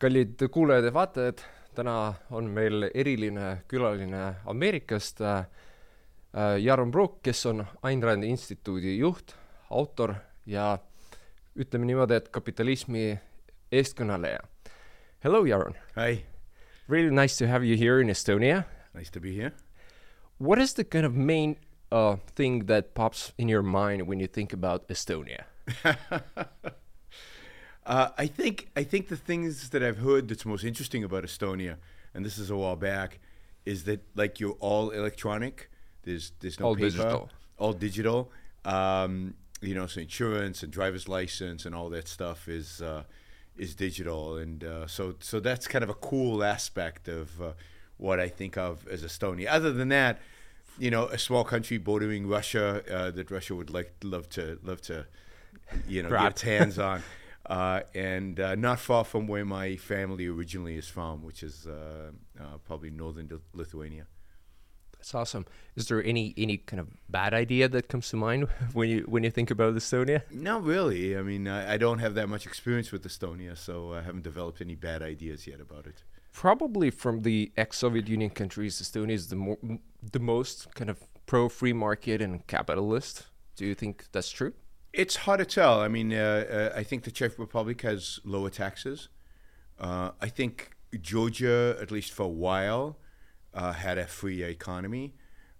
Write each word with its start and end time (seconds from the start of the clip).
kallid 0.00 0.48
kuulajad 0.50 0.84
ja 0.84 0.92
vaatajad, 0.94 1.38
täna 1.74 2.14
on 2.30 2.44
meil 2.50 2.88
eriline 2.94 3.62
külaline 3.68 4.34
Ameerikast 4.46 5.20
äh,, 5.20 5.46
Jaron 6.60 6.90
Brook, 6.90 7.22
kes 7.22 7.46
on 7.46 7.66
Ayn 7.82 8.02
Randi 8.02 8.28
instituudi 8.32 8.98
juht, 8.98 9.34
autor 9.70 10.14
ja 10.46 10.78
ütleme 11.56 11.84
niimoodi, 11.84 12.16
et 12.16 12.28
kapitalismi 12.32 13.18
eestkõneleja. 13.72 14.40
Hello, 15.24 15.44
Jaron. 15.44 15.76
Hi. 15.96 16.24
Really 16.88 17.10
nice 17.10 17.36
to 17.44 17.50
have 17.50 17.66
you 17.66 17.76
here 17.76 18.00
in 18.00 18.08
Estonia. 18.08 18.62
Nice 18.94 19.10
to 19.10 19.20
be 19.20 19.34
here. 19.36 19.52
What 20.38 20.58
is 20.58 20.74
the 20.74 20.84
kind 20.84 21.04
of 21.04 21.14
main 21.14 21.56
uh, 21.92 22.16
thing 22.34 22.66
that 22.66 22.94
pops 22.94 23.34
in 23.38 23.50
your 23.50 23.62
mind 23.62 24.08
when 24.08 24.20
you 24.20 24.28
think 24.28 24.54
about 24.54 24.88
Estonia? 24.88 25.44
uh, 27.86 28.10
I 28.18 28.26
think 28.26 28.68
I 28.76 28.82
think 28.84 29.08
the 29.08 29.16
things 29.16 29.70
that 29.70 29.82
I've 29.82 29.98
heard 29.98 30.28
that's 30.28 30.44
most 30.46 30.64
interesting 30.64 31.02
about 31.04 31.24
Estonia, 31.24 31.76
and 32.14 32.24
this 32.24 32.38
is 32.38 32.50
a 32.50 32.56
while 32.56 32.76
back, 32.76 33.18
is 33.64 33.84
that 33.84 34.00
like 34.14 34.40
you're 34.40 34.56
all 34.60 34.90
electronic. 34.90 35.70
There's 36.02 36.32
there's 36.40 36.58
no 36.60 36.66
All 36.66 36.74
paper, 36.76 36.90
digital. 36.90 37.30
all 37.58 37.72
digital. 37.72 38.30
Um, 38.64 39.34
you 39.62 39.74
know, 39.74 39.86
so 39.86 40.00
insurance 40.00 40.62
and 40.62 40.72
driver's 40.72 41.08
license 41.08 41.66
and 41.66 41.74
all 41.74 41.90
that 41.90 42.08
stuff 42.08 42.48
is 42.48 42.80
uh, 42.82 43.04
is 43.56 43.74
digital, 43.74 44.36
and 44.36 44.62
uh, 44.64 44.86
so 44.86 45.14
so 45.20 45.40
that's 45.40 45.66
kind 45.66 45.82
of 45.84 45.90
a 45.90 45.94
cool 45.94 46.42
aspect 46.44 47.08
of 47.08 47.40
uh, 47.42 47.52
what 47.96 48.20
I 48.20 48.28
think 48.28 48.56
of 48.56 48.86
as 48.88 49.02
Estonia. 49.02 49.48
Other 49.48 49.72
than 49.72 49.88
that, 49.88 50.18
you 50.78 50.90
know, 50.90 51.06
a 51.06 51.18
small 51.18 51.44
country 51.44 51.76
bordering 51.78 52.26
Russia 52.26 52.82
uh, 52.90 53.10
that 53.10 53.30
Russia 53.30 53.54
would 53.54 53.70
like 53.70 53.92
love 54.02 54.28
to 54.30 54.58
love 54.62 54.80
to, 54.82 55.06
you 55.86 56.02
know, 56.02 56.08
Grab. 56.08 56.22
get 56.22 56.30
its 56.32 56.42
hands 56.42 56.78
on, 56.78 57.02
uh, 57.50 57.80
and 57.96 58.38
uh, 58.38 58.54
not 58.54 58.78
far 58.78 59.04
from 59.04 59.26
where 59.26 59.44
my 59.44 59.74
family 59.74 60.28
originally 60.28 60.76
is 60.76 60.86
from, 60.86 61.24
which 61.24 61.42
is 61.42 61.66
uh, 61.66 62.12
uh, 62.40 62.58
probably 62.64 62.90
northern 62.90 63.28
Lithuania. 63.52 64.06
That's 64.92 65.14
awesome. 65.14 65.46
Is 65.74 65.88
there 65.88 66.04
any 66.04 66.32
any 66.36 66.58
kind 66.58 66.78
of 66.78 66.88
bad 67.08 67.34
idea 67.34 67.68
that 67.68 67.88
comes 67.88 68.08
to 68.10 68.16
mind 68.16 68.48
when 68.72 68.88
you 68.88 69.00
when 69.08 69.24
you 69.24 69.30
think 69.30 69.50
about 69.50 69.74
Estonia? 69.74 70.22
Not 70.30 70.62
really. 70.62 71.16
I 71.16 71.22
mean, 71.22 71.48
I, 71.48 71.74
I 71.74 71.76
don't 71.76 71.98
have 71.98 72.14
that 72.14 72.28
much 72.28 72.46
experience 72.46 72.92
with 72.92 73.02
Estonia, 73.04 73.58
so 73.58 73.94
I 73.94 74.02
haven't 74.02 74.22
developed 74.22 74.60
any 74.60 74.76
bad 74.76 75.02
ideas 75.02 75.46
yet 75.46 75.60
about 75.60 75.86
it. 75.86 76.04
Probably 76.32 76.90
from 76.90 77.22
the 77.22 77.50
ex-Soviet 77.56 78.06
Union 78.08 78.30
countries, 78.30 78.80
Estonia 78.80 79.14
is 79.14 79.28
the 79.28 79.36
more 79.36 79.58
the 80.00 80.20
most 80.20 80.72
kind 80.74 80.88
of 80.88 80.98
pro 81.26 81.48
free 81.48 81.72
market 81.72 82.22
and 82.22 82.46
capitalist. 82.46 83.26
Do 83.56 83.66
you 83.66 83.74
think 83.74 84.06
that's 84.12 84.30
true? 84.30 84.52
It's 84.92 85.16
hard 85.16 85.38
to 85.38 85.46
tell. 85.46 85.80
I 85.80 85.88
mean, 85.88 86.12
uh, 86.12 86.70
uh, 86.74 86.78
I 86.78 86.82
think 86.82 87.04
the 87.04 87.12
Czech 87.12 87.38
Republic 87.38 87.80
has 87.82 88.18
lower 88.24 88.50
taxes. 88.50 89.08
Uh, 89.78 90.10
I 90.20 90.28
think 90.28 90.72
Georgia, 91.00 91.76
at 91.80 91.90
least 91.90 92.12
for 92.12 92.24
a 92.24 92.28
while, 92.28 92.98
uh, 93.54 93.72
had 93.72 93.98
a 93.98 94.06
free 94.06 94.42
economy. 94.42 95.14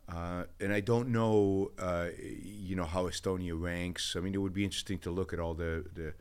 Uh, 0.08 0.44
and 0.58 0.72
I 0.72 0.80
don't 0.80 1.10
know, 1.10 1.70
uh, 1.78 2.08
you 2.18 2.74
know, 2.74 2.84
how 2.84 3.04
Estonia 3.04 3.60
ranks. 3.60 4.16
I 4.16 4.20
mean, 4.20 4.34
it 4.34 4.38
would 4.38 4.52
be 4.52 4.64
interesting 4.64 4.98
to 5.00 5.10
look 5.12 5.32
at 5.32 5.38
all 5.38 5.54
the 5.54 5.84
the, 5.94 6.14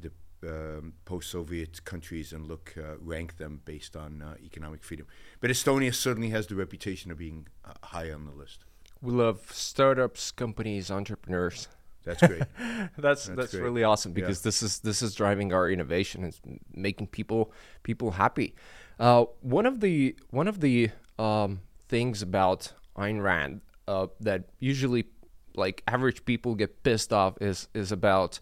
the 0.00 0.78
um, 0.78 0.94
post-Soviet 1.04 1.84
countries 1.84 2.32
and 2.32 2.48
look 2.48 2.74
rank 3.00 3.36
them 3.36 3.60
based 3.64 3.94
on 3.96 4.36
economic 4.44 4.82
freedom. 4.82 5.06
But 5.40 5.50
Estonia 5.50 5.94
certainly 5.94 6.30
has 6.30 6.48
the 6.48 6.56
reputation 6.56 7.12
of 7.12 7.18
being 7.18 7.46
high 7.84 8.10
on 8.10 8.26
the 8.26 8.32
list. 8.32 8.64
We 9.00 9.12
love 9.12 9.52
startups, 9.52 10.32
companies, 10.32 10.90
entrepreneurs. 10.90 11.68
That's 12.06 12.26
great. 12.26 12.42
that's 12.58 12.90
that's, 12.96 13.26
That's 13.26 13.50
great. 13.52 13.62
really 13.62 13.84
awesome 13.84 14.12
Yeah. 14.12 14.22
because 14.22 14.40
this 14.42 14.62
is 14.62 14.78
this 14.80 15.02
is 15.02 15.14
driving 15.14 15.52
our 15.52 15.68
innovation 15.70 16.24
and 16.24 16.60
making 16.72 17.08
people 17.08 17.52
people 17.82 18.12
happy. 18.12 18.54
Uh, 18.98 19.24
one 19.42 19.66
of 19.66 19.80
the 19.80 20.16
one 20.30 20.48
of 20.48 20.60
the 20.60 20.88
um, 21.18 21.60
things 21.88 22.22
about 22.22 22.72
Ayn 22.96 23.22
Rand 23.22 23.60
uh, 23.88 24.06
that 24.20 24.44
usually 24.60 25.04
like 25.54 25.82
average 25.86 26.24
people 26.24 26.54
get 26.54 26.82
pissed 26.82 27.12
off 27.12 27.34
is 27.42 27.68
is 27.74 27.92
about 27.92 28.40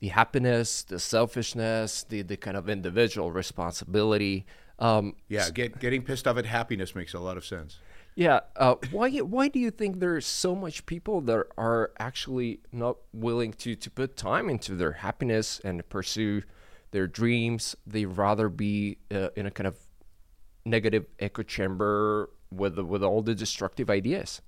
the 0.00 0.08
happiness, 0.08 0.82
the 0.82 0.98
selfishness, 0.98 2.04
the 2.04 2.22
the 2.22 2.36
kind 2.36 2.56
of 2.56 2.68
individual 2.68 3.32
responsibility. 3.32 4.46
Um, 4.78 5.14
yeah, 5.28 5.48
get, 5.50 5.78
getting 5.78 6.02
pissed 6.02 6.26
off 6.28 6.36
at 6.36 6.46
happiness 6.46 6.94
makes 6.94 7.14
a 7.14 7.18
lot 7.20 7.36
of 7.38 7.46
sense. 7.46 7.78
yeah. 8.14 8.40
Uh, 8.56 8.74
why 8.90 9.10
why 9.18 9.48
do 9.48 9.58
you 9.58 9.70
think 9.70 10.00
there's 10.00 10.26
so 10.26 10.54
much 10.54 10.84
people 10.86 11.20
that 11.22 11.46
are 11.56 11.92
actually 11.98 12.60
not 12.72 12.96
willing 13.12 13.52
to 13.54 13.74
to 13.74 13.90
put 13.90 14.16
time 14.16 14.48
into 14.50 14.74
their 14.74 14.92
happiness 14.92 15.60
and 15.64 15.86
pursue 15.88 16.42
their 16.90 17.06
dreams? 17.06 17.76
They 17.86 18.04
rather 18.04 18.48
be 18.48 18.98
uh, 19.10 19.28
in 19.36 19.46
a 19.46 19.50
kind 19.50 19.66
of 19.66 19.76
negative 20.64 21.06
echo 21.18 21.42
chamber 21.42 22.30
with 22.50 22.78
with 22.78 23.02
all 23.02 23.22
the 23.22 23.34
destructive 23.34 23.88
ideas. 23.90 24.42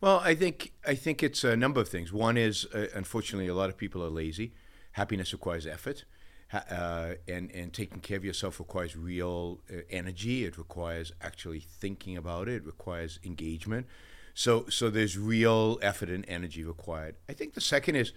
Well, 0.00 0.20
I 0.24 0.34
think 0.34 0.72
I 0.86 0.94
think 0.94 1.22
it's 1.22 1.44
a 1.44 1.56
number 1.56 1.80
of 1.80 1.88
things. 1.88 2.12
One 2.12 2.36
is, 2.36 2.66
uh, 2.74 2.88
unfortunately, 2.94 3.48
a 3.48 3.54
lot 3.54 3.70
of 3.70 3.76
people 3.76 4.02
are 4.02 4.10
lazy. 4.10 4.52
Happiness 4.92 5.32
requires 5.32 5.66
effort, 5.66 6.04
uh, 6.52 7.14
and 7.28 7.50
and 7.52 7.72
taking 7.72 8.00
care 8.00 8.16
of 8.16 8.24
yourself 8.24 8.58
requires 8.58 8.96
real 8.96 9.60
uh, 9.70 9.78
energy. 9.90 10.44
It 10.44 10.58
requires 10.58 11.12
actually 11.20 11.60
thinking 11.60 12.16
about 12.16 12.48
it. 12.48 12.56
It 12.56 12.66
requires 12.66 13.18
engagement. 13.24 13.86
So 14.34 14.66
so 14.68 14.90
there's 14.90 15.18
real 15.18 15.78
effort 15.82 16.08
and 16.08 16.24
energy 16.28 16.64
required. 16.64 17.16
I 17.28 17.32
think 17.32 17.54
the 17.54 17.60
second 17.60 17.96
is 17.96 18.12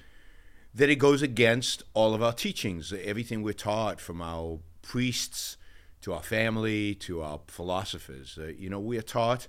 that 0.74 0.90
it 0.90 0.96
goes 0.96 1.22
against 1.22 1.84
all 1.94 2.14
of 2.14 2.22
our 2.22 2.34
teachings, 2.34 2.92
everything 2.92 3.42
we're 3.42 3.54
taught 3.54 4.02
from 4.02 4.22
our 4.22 4.60
priests 4.82 5.58
to 6.06 6.14
our 6.14 6.22
family 6.22 6.94
to 6.94 7.24
our 7.24 7.40
philosophers. 7.48 8.38
Uh, 8.40 8.52
you 8.58 8.70
know, 8.70 8.80
we 8.80 8.96
are 8.96 9.02
taught 9.02 9.48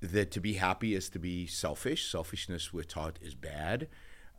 that 0.00 0.30
to 0.30 0.40
be 0.40 0.54
happy 0.54 0.94
is 0.94 1.10
to 1.10 1.18
be 1.18 1.46
selfish. 1.46 2.10
Selfishness, 2.10 2.72
we're 2.72 2.84
taught, 2.84 3.18
is 3.20 3.34
bad. 3.34 3.86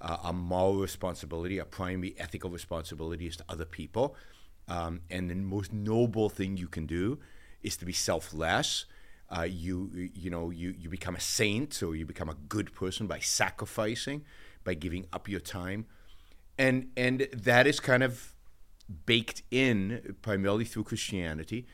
Uh, 0.01 0.31
moral 0.33 0.75
responsibility, 0.75 1.59
our 1.59 1.65
primary 1.65 2.15
ethical 2.17 2.49
responsibility 2.49 3.27
is 3.27 3.37
to 3.37 3.45
other 3.47 3.65
people. 3.65 4.15
Um, 4.67 5.01
and 5.09 5.29
the 5.29 5.35
most 5.35 5.71
noble 5.71 6.29
thing 6.29 6.57
you 6.57 6.67
can 6.67 6.85
do 6.85 7.19
is 7.63 7.77
to 7.77 7.85
be 7.85 7.93
selfless. 7.93 8.85
Uh, 9.35 9.43
you, 9.43 10.09
you 10.13 10.29
know, 10.29 10.49
you, 10.51 10.75
you 10.77 10.89
become 10.89 11.15
a 11.15 11.19
saint 11.19 11.81
or 11.81 11.95
you 11.95 12.05
become 12.05 12.29
a 12.29 12.35
good 12.47 12.73
person 12.73 13.07
by 13.07 13.19
sacrificing, 13.19 14.23
by 14.63 14.73
giving 14.73 15.07
up 15.13 15.27
your 15.27 15.39
time. 15.39 15.85
And, 16.57 16.89
and 16.95 17.27
that 17.33 17.65
is 17.65 17.79
kind 17.79 18.03
of 18.03 18.33
baked 19.05 19.43
in 19.49 20.15
primarily 20.21 20.65
through 20.65 20.83
Christianity. 20.83 21.65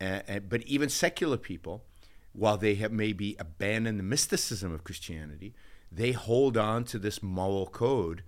Uh, 0.00 0.40
but 0.48 0.62
even 0.62 0.88
secular 0.88 1.36
people, 1.36 1.84
while 2.32 2.56
they 2.56 2.74
have 2.74 2.92
maybe 2.92 3.36
abandoned 3.38 3.98
the 3.98 4.04
mysticism 4.04 4.72
of 4.72 4.84
Christianity, 4.84 5.54
they 5.96 6.12
hold 6.12 6.56
on 6.56 6.84
to 6.84 6.98
this 6.98 7.22
moral 7.22 7.66
code 7.66 8.22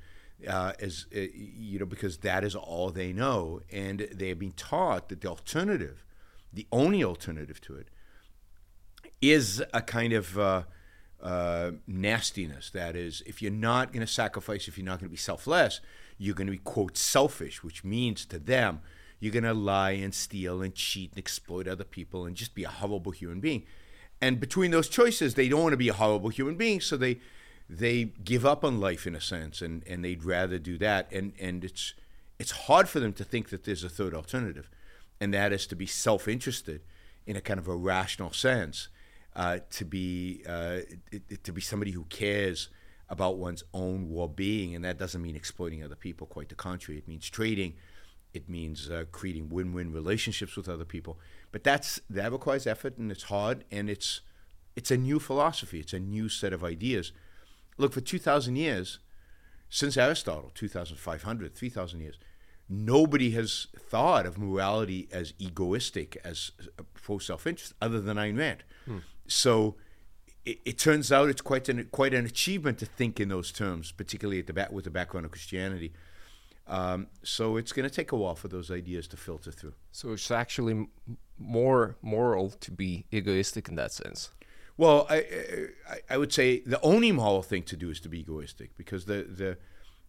uh, 0.46 0.72
as 0.80 1.06
uh, 1.14 1.20
you 1.34 1.78
know 1.78 1.86
because 1.86 2.18
that 2.18 2.44
is 2.44 2.54
all 2.54 2.90
they 2.90 3.12
know, 3.12 3.60
and 3.72 4.08
they 4.12 4.28
have 4.28 4.38
been 4.38 4.52
taught 4.52 5.08
that 5.08 5.20
the 5.20 5.28
alternative, 5.28 6.04
the 6.52 6.66
only 6.70 7.02
alternative 7.02 7.60
to 7.60 7.74
it, 7.74 7.88
is 9.20 9.62
a 9.74 9.82
kind 9.82 10.12
of 10.12 10.38
uh, 10.38 10.62
uh, 11.22 11.72
nastiness. 11.86 12.70
That 12.70 12.94
is, 12.94 13.22
if 13.26 13.42
you're 13.42 13.50
not 13.50 13.92
going 13.92 14.06
to 14.06 14.12
sacrifice, 14.12 14.68
if 14.68 14.78
you're 14.78 14.84
not 14.84 15.00
going 15.00 15.08
to 15.08 15.14
be 15.14 15.16
selfless, 15.16 15.80
you're 16.18 16.34
going 16.34 16.46
to 16.46 16.52
be, 16.52 16.58
quote, 16.58 16.96
selfish, 16.96 17.62
which 17.64 17.84
means 17.84 18.24
to 18.26 18.38
them, 18.38 18.80
you're 19.20 19.32
going 19.32 19.44
to 19.44 19.54
lie 19.54 19.92
and 19.92 20.14
steal 20.14 20.62
and 20.62 20.74
cheat 20.74 21.10
and 21.10 21.18
exploit 21.18 21.66
other 21.66 21.84
people 21.84 22.24
and 22.24 22.36
just 22.36 22.54
be 22.54 22.64
a 22.64 22.68
horrible 22.68 23.10
human 23.10 23.40
being. 23.40 23.64
And 24.20 24.38
between 24.40 24.70
those 24.70 24.88
choices, 24.88 25.34
they 25.34 25.48
don't 25.48 25.62
want 25.62 25.72
to 25.72 25.76
be 25.76 25.88
a 25.88 25.94
horrible 25.94 26.30
human 26.30 26.56
being, 26.56 26.80
so 26.80 26.96
they 26.96 27.20
they 27.68 28.04
give 28.24 28.46
up 28.46 28.64
on 28.64 28.80
life 28.80 29.06
in 29.06 29.14
a 29.14 29.20
sense, 29.20 29.60
and, 29.60 29.86
and 29.86 30.04
they'd 30.04 30.24
rather 30.24 30.58
do 30.58 30.78
that. 30.78 31.12
And 31.12 31.32
and 31.40 31.64
it's 31.64 31.94
it's 32.38 32.52
hard 32.52 32.88
for 32.88 33.00
them 33.00 33.12
to 33.14 33.24
think 33.24 33.50
that 33.50 33.64
there's 33.64 33.84
a 33.84 33.88
third 33.88 34.14
alternative, 34.14 34.70
and 35.20 35.34
that 35.34 35.52
is 35.52 35.66
to 35.66 35.76
be 35.76 35.86
self-interested 35.86 36.80
in 37.26 37.36
a 37.36 37.40
kind 37.40 37.60
of 37.60 37.68
a 37.68 37.76
rational 37.76 38.32
sense, 38.32 38.88
uh, 39.36 39.58
to 39.70 39.84
be 39.84 40.42
uh, 40.48 40.80
to 41.42 41.52
be 41.52 41.60
somebody 41.60 41.90
who 41.90 42.04
cares 42.04 42.70
about 43.10 43.38
one's 43.38 43.64
own 43.72 44.10
well-being, 44.10 44.74
and 44.74 44.84
that 44.84 44.98
doesn't 44.98 45.22
mean 45.22 45.36
exploiting 45.36 45.82
other 45.82 45.96
people. 45.96 46.26
Quite 46.26 46.48
the 46.48 46.54
contrary, 46.54 46.98
it 46.98 47.08
means 47.08 47.28
trading. 47.28 47.74
It 48.34 48.48
means 48.48 48.90
uh, 48.90 49.04
creating 49.10 49.48
win-win 49.48 49.90
relationships 49.92 50.56
with 50.56 50.68
other 50.68 50.84
people. 50.84 51.18
But 51.50 51.64
that's 51.64 52.00
that 52.10 52.30
requires 52.30 52.66
effort, 52.66 52.98
and 52.98 53.10
it's 53.10 53.24
hard, 53.24 53.64
and 53.70 53.88
it's 53.88 54.20
it's 54.76 54.90
a 54.90 54.96
new 54.96 55.18
philosophy. 55.18 55.80
It's 55.80 55.94
a 55.94 56.00
new 56.00 56.28
set 56.28 56.52
of 56.52 56.62
ideas. 56.62 57.12
Look, 57.78 57.92
for 57.92 58.00
two 58.00 58.18
thousand 58.18 58.56
years, 58.56 58.98
since 59.70 59.96
Aristotle, 59.96 60.50
2,500, 60.54 61.54
3,000 61.54 62.00
years, 62.00 62.18
nobody 62.68 63.30
has 63.32 63.66
thought 63.78 64.24
of 64.26 64.38
morality 64.38 65.08
as 65.12 65.34
egoistic, 65.38 66.16
as 66.24 66.52
pro 66.94 67.18
self-interest, 67.18 67.74
other 67.80 68.00
than 68.00 68.16
Ayn 68.16 68.38
Rand. 68.38 68.64
So 69.26 69.76
it, 70.44 70.58
it 70.64 70.78
turns 70.78 71.12
out 71.12 71.28
it's 71.28 71.42
quite 71.42 71.68
an 71.68 71.88
quite 71.92 72.14
an 72.14 72.24
achievement 72.24 72.78
to 72.78 72.86
think 72.86 73.20
in 73.20 73.28
those 73.28 73.52
terms, 73.52 73.92
particularly 73.92 74.38
at 74.40 74.46
the 74.46 74.52
back 74.54 74.72
with 74.72 74.84
the 74.84 74.90
background 74.90 75.26
of 75.26 75.32
Christianity. 75.32 75.92
Um, 76.66 77.06
so 77.22 77.56
it's 77.56 77.72
going 77.72 77.88
to 77.88 77.94
take 77.94 78.12
a 78.12 78.16
while 78.16 78.34
for 78.34 78.48
those 78.48 78.70
ideas 78.70 79.08
to 79.08 79.16
filter 79.16 79.50
through. 79.50 79.72
So 79.90 80.12
it's 80.12 80.30
actually 80.30 80.72
m- 80.72 80.88
more 81.38 81.96
moral 82.02 82.50
to 82.50 82.70
be 82.70 83.06
egoistic 83.10 83.68
in 83.68 83.76
that 83.76 83.92
sense. 83.92 84.30
Well, 84.78 85.06
I, 85.10 85.16
I, 85.90 85.98
I 86.10 86.16
would 86.16 86.32
say 86.32 86.60
the 86.60 86.80
only 86.82 87.10
moral 87.10 87.42
thing 87.42 87.64
to 87.64 87.76
do 87.76 87.90
is 87.90 87.98
to 88.00 88.08
be 88.08 88.20
egoistic 88.20 88.76
because 88.76 89.06
the, 89.06 89.26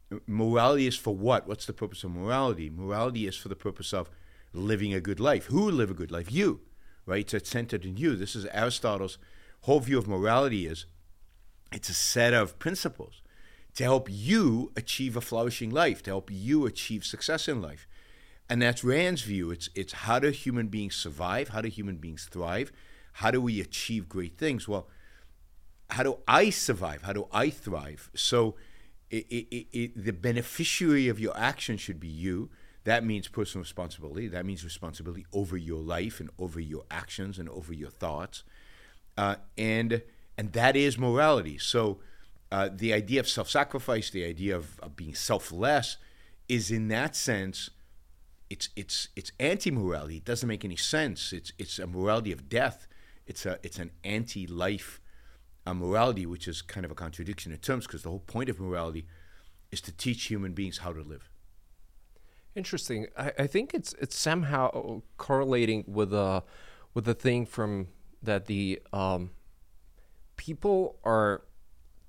the 0.10 0.22
morality 0.28 0.86
is 0.86 0.96
for 0.96 1.16
what? 1.16 1.48
What's 1.48 1.66
the 1.66 1.74
purpose 1.74 2.04
of 2.04 2.12
morality? 2.12 2.70
Morality 2.70 3.28
is 3.28 3.36
for 3.36 3.50
the 3.50 3.56
purpose 3.56 3.94
of 3.94 4.12
living 4.54 4.94
a 4.94 5.02
good 5.02 5.20
life. 5.20 5.48
Who 5.48 5.70
live 5.72 5.90
a 5.90 5.96
good 5.96 6.12
life? 6.12 6.32
You, 6.32 6.62
right? 7.08 7.28
So 7.28 7.38
it's 7.38 7.50
centered 7.50 7.84
in 7.84 7.98
you. 7.98 8.16
This 8.16 8.36
is 8.36 8.46
Aristotle's 8.54 9.18
whole 9.62 9.80
view 9.80 9.98
of 9.98 10.08
morality 10.08 10.68
is 10.68 10.86
it's 11.74 11.90
a 11.90 11.94
set 11.94 12.34
of 12.34 12.60
principles 12.60 13.24
to 13.76 13.84
help 13.84 14.08
you 14.10 14.72
achieve 14.76 15.16
a 15.16 15.22
flourishing 15.22 15.72
life, 15.72 16.04
to 16.04 16.12
help 16.12 16.30
you 16.32 16.66
achieve 16.68 17.06
success 17.06 17.48
in 17.48 17.62
life. 17.62 17.88
And 18.48 18.62
that's 18.62 18.84
Rand's 18.84 19.24
view. 19.24 19.50
It's 19.52 19.70
it's 19.74 19.94
how 19.94 20.20
do 20.20 20.30
human 20.30 20.68
beings 20.68 20.96
survive? 20.96 21.50
How 21.50 21.62
do 21.62 21.70
human 21.70 21.98
beings 21.98 22.28
thrive? 22.32 22.72
How 23.14 23.32
do 23.32 23.42
we 23.42 23.62
achieve 23.62 24.08
great 24.08 24.38
things? 24.38 24.68
Well, 24.68 24.88
how 25.90 26.04
do 26.04 26.20
I 26.28 26.50
survive? 26.50 27.02
How 27.02 27.14
do 27.14 27.28
I 27.32 27.50
thrive? 27.50 28.10
So, 28.16 28.56
it, 29.10 29.26
it, 29.30 29.68
it, 29.72 30.06
the 30.06 30.14
beneficiary 30.14 31.08
of 31.10 31.20
your 31.20 31.36
action 31.36 31.78
should 31.78 32.00
be 32.00 32.08
you. 32.08 32.50
That 32.84 33.04
means 33.04 33.28
personal 33.28 33.64
responsibility. 33.64 34.28
That 34.28 34.46
means 34.46 34.64
responsibility 34.64 35.26
over 35.34 35.58
your 35.58 35.82
life 35.82 36.20
and 36.20 36.30
over 36.38 36.60
your 36.60 36.84
actions 36.90 37.40
and 37.40 37.50
over 37.50 37.74
your 37.74 37.90
thoughts, 37.90 38.44
uh, 39.18 39.36
and 39.58 40.02
and 40.38 40.54
that 40.54 40.76
is 40.76 40.98
morality. 40.98 41.58
So, 41.58 42.00
uh, 42.52 42.70
the 42.74 42.94
idea 42.94 43.20
of 43.20 43.28
self-sacrifice, 43.28 44.12
the 44.12 44.26
idea 44.26 44.56
of, 44.56 44.80
of 44.80 44.96
being 44.96 45.14
selfless, 45.14 45.98
is 46.48 46.72
in 46.72 46.88
that 46.88 47.16
sense, 47.16 47.70
it's 48.50 48.70
it's 48.76 49.10
it's 49.16 49.32
anti-morality. 49.40 50.18
It 50.18 50.26
doesn't 50.26 50.48
make 50.48 50.64
any 50.64 50.78
sense. 50.78 51.34
It's 51.34 51.52
it's 51.58 51.80
a 51.80 51.88
morality 51.88 52.32
of 52.32 52.48
death. 52.48 52.88
It's 53.30 53.46
a 53.46 53.60
it's 53.64 53.80
an 53.80 53.92
anti-life 54.04 55.00
uh, 55.66 55.76
morality, 55.76 56.26
which 56.26 56.48
is 56.48 56.62
kind 56.62 56.86
of 56.86 56.92
a 56.92 56.96
contradiction 56.96 57.52
in 57.52 57.60
terms, 57.60 57.86
because 57.86 58.02
the 58.02 58.10
whole 58.10 58.20
point 58.36 58.50
of 58.50 58.60
morality 58.60 59.06
is 59.72 59.82
to 59.82 59.92
teach 59.92 60.26
human 60.26 60.54
beings 60.54 60.80
how 60.80 60.92
to 60.92 61.02
live. 61.02 61.30
Interesting. 62.56 63.08
I, 63.16 63.32
I 63.40 63.48
think 63.48 63.74
it's 63.74 63.94
it's 64.02 64.18
somehow 64.18 65.04
correlating 65.18 65.86
with 65.88 66.12
a 66.14 66.44
with 66.96 67.06
the 67.06 67.14
thing 67.14 67.46
from 67.46 67.90
that 68.24 68.48
the 68.48 68.82
um, 68.92 69.30
people 70.36 70.98
are 71.04 71.44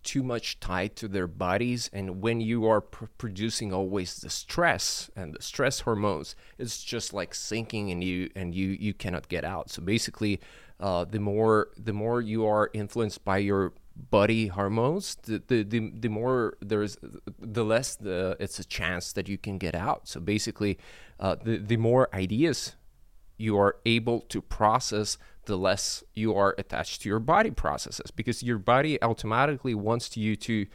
too 0.02 0.22
much 0.22 0.58
tied 0.60 0.96
to 0.96 1.06
their 1.06 1.26
bodies 1.26 1.90
and 1.92 2.22
when 2.22 2.40
you 2.40 2.66
are 2.66 2.80
pr- 2.80 3.04
producing 3.18 3.70
always 3.70 4.16
the 4.16 4.30
stress 4.30 5.10
and 5.14 5.34
the 5.34 5.42
stress 5.42 5.80
hormones 5.80 6.34
it's 6.56 6.82
just 6.82 7.12
like 7.12 7.34
sinking 7.34 7.90
and 7.90 8.02
you 8.02 8.30
and 8.34 8.54
you 8.54 8.68
you 8.68 8.94
cannot 8.94 9.28
get 9.28 9.44
out 9.44 9.68
so 9.68 9.82
basically 9.82 10.40
uh, 10.80 11.04
the 11.04 11.20
more 11.20 11.68
the 11.76 11.92
more 11.92 12.20
you 12.20 12.46
are 12.46 12.70
influenced 12.72 13.24
by 13.24 13.38
your 13.38 13.72
body 14.10 14.46
hormones 14.46 15.16
the, 15.24 15.42
the 15.48 15.62
the, 15.62 15.92
the 16.00 16.08
more 16.08 16.56
there's 16.60 16.96
the 17.38 17.64
less 17.64 17.96
the 17.96 18.36
it's 18.40 18.58
a 18.58 18.64
chance 18.64 19.12
that 19.12 19.28
you 19.28 19.36
can 19.36 19.58
get 19.58 19.74
out. 19.74 20.08
So 20.08 20.20
basically 20.20 20.78
uh, 21.18 21.36
the 21.42 21.58
the 21.58 21.76
more 21.76 22.08
ideas 22.14 22.76
you 23.36 23.58
are 23.58 23.76
able 23.86 24.20
to 24.20 24.40
process 24.40 25.18
the 25.46 25.56
less 25.56 26.04
you 26.14 26.34
are 26.34 26.54
attached 26.58 27.02
to 27.02 27.08
your 27.08 27.18
body 27.18 27.50
processes 27.50 28.10
because 28.10 28.42
your 28.42 28.58
body 28.58 29.02
automatically 29.02 29.74
wants 29.74 30.16
you 30.16 30.36
to 30.36 30.66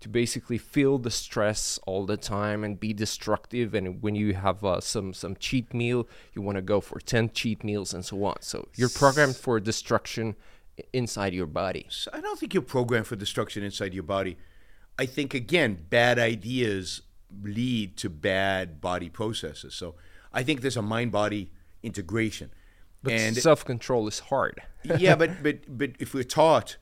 to 0.00 0.08
basically 0.08 0.58
feel 0.58 0.98
the 0.98 1.10
stress 1.10 1.78
all 1.86 2.04
the 2.04 2.16
time 2.16 2.64
and 2.64 2.78
be 2.78 2.92
destructive. 2.92 3.74
And 3.74 4.02
when 4.02 4.14
you 4.14 4.34
have 4.34 4.64
uh, 4.64 4.80
some 4.80 5.14
some 5.14 5.36
cheat 5.36 5.72
meal 5.72 6.06
you 6.34 6.42
want 6.42 6.56
to 6.56 6.62
go 6.62 6.80
for 6.80 7.00
10 7.00 7.30
cheat 7.30 7.64
meals 7.64 7.94
and 7.94 8.04
so 8.04 8.22
on. 8.24 8.36
So 8.40 8.68
you're 8.74 8.88
programmed 8.88 9.36
for 9.36 9.58
destruction 9.60 10.36
inside 10.92 11.32
your 11.32 11.46
body. 11.46 11.86
So 11.88 12.10
i 12.12 12.20
don't 12.20 12.38
think 12.38 12.52
you're 12.52 12.62
programmed 12.62 13.06
for 13.06 13.16
destruction 13.16 13.62
inside 13.62 13.94
your 13.94 14.02
body. 14.02 14.36
I 14.98 15.06
think 15.06 15.34
again 15.34 15.86
bad 15.88 16.18
ideas 16.18 17.02
lead 17.42 17.96
to 17.98 18.10
bad 18.10 18.80
body 18.80 19.08
processes. 19.08 19.74
So 19.74 19.94
i 20.32 20.42
think 20.42 20.60
there's 20.60 20.76
a 20.76 20.82
mind 20.82 21.12
body 21.12 21.52
integration. 21.82 22.50
But 23.02 23.12
and 23.14 23.36
self 23.36 23.64
control 23.64 24.06
is 24.08 24.18
hard. 24.18 24.62
yeah, 24.84 25.14
but 25.14 25.30
but 25.42 25.60
but 25.68 25.92
if 25.98 26.12
we're 26.12 26.24
taught 26.24 26.76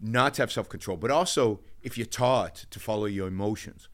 not 0.00 0.34
to 0.34 0.42
have 0.42 0.52
self 0.52 0.68
control, 0.68 0.96
but 0.96 1.10
also 1.10 1.60
if 1.82 1.96
you're 1.96 2.06
taught 2.06 2.66
to 2.70 2.78
follow 2.78 3.06
your 3.06 3.28
emotions, 3.28 3.88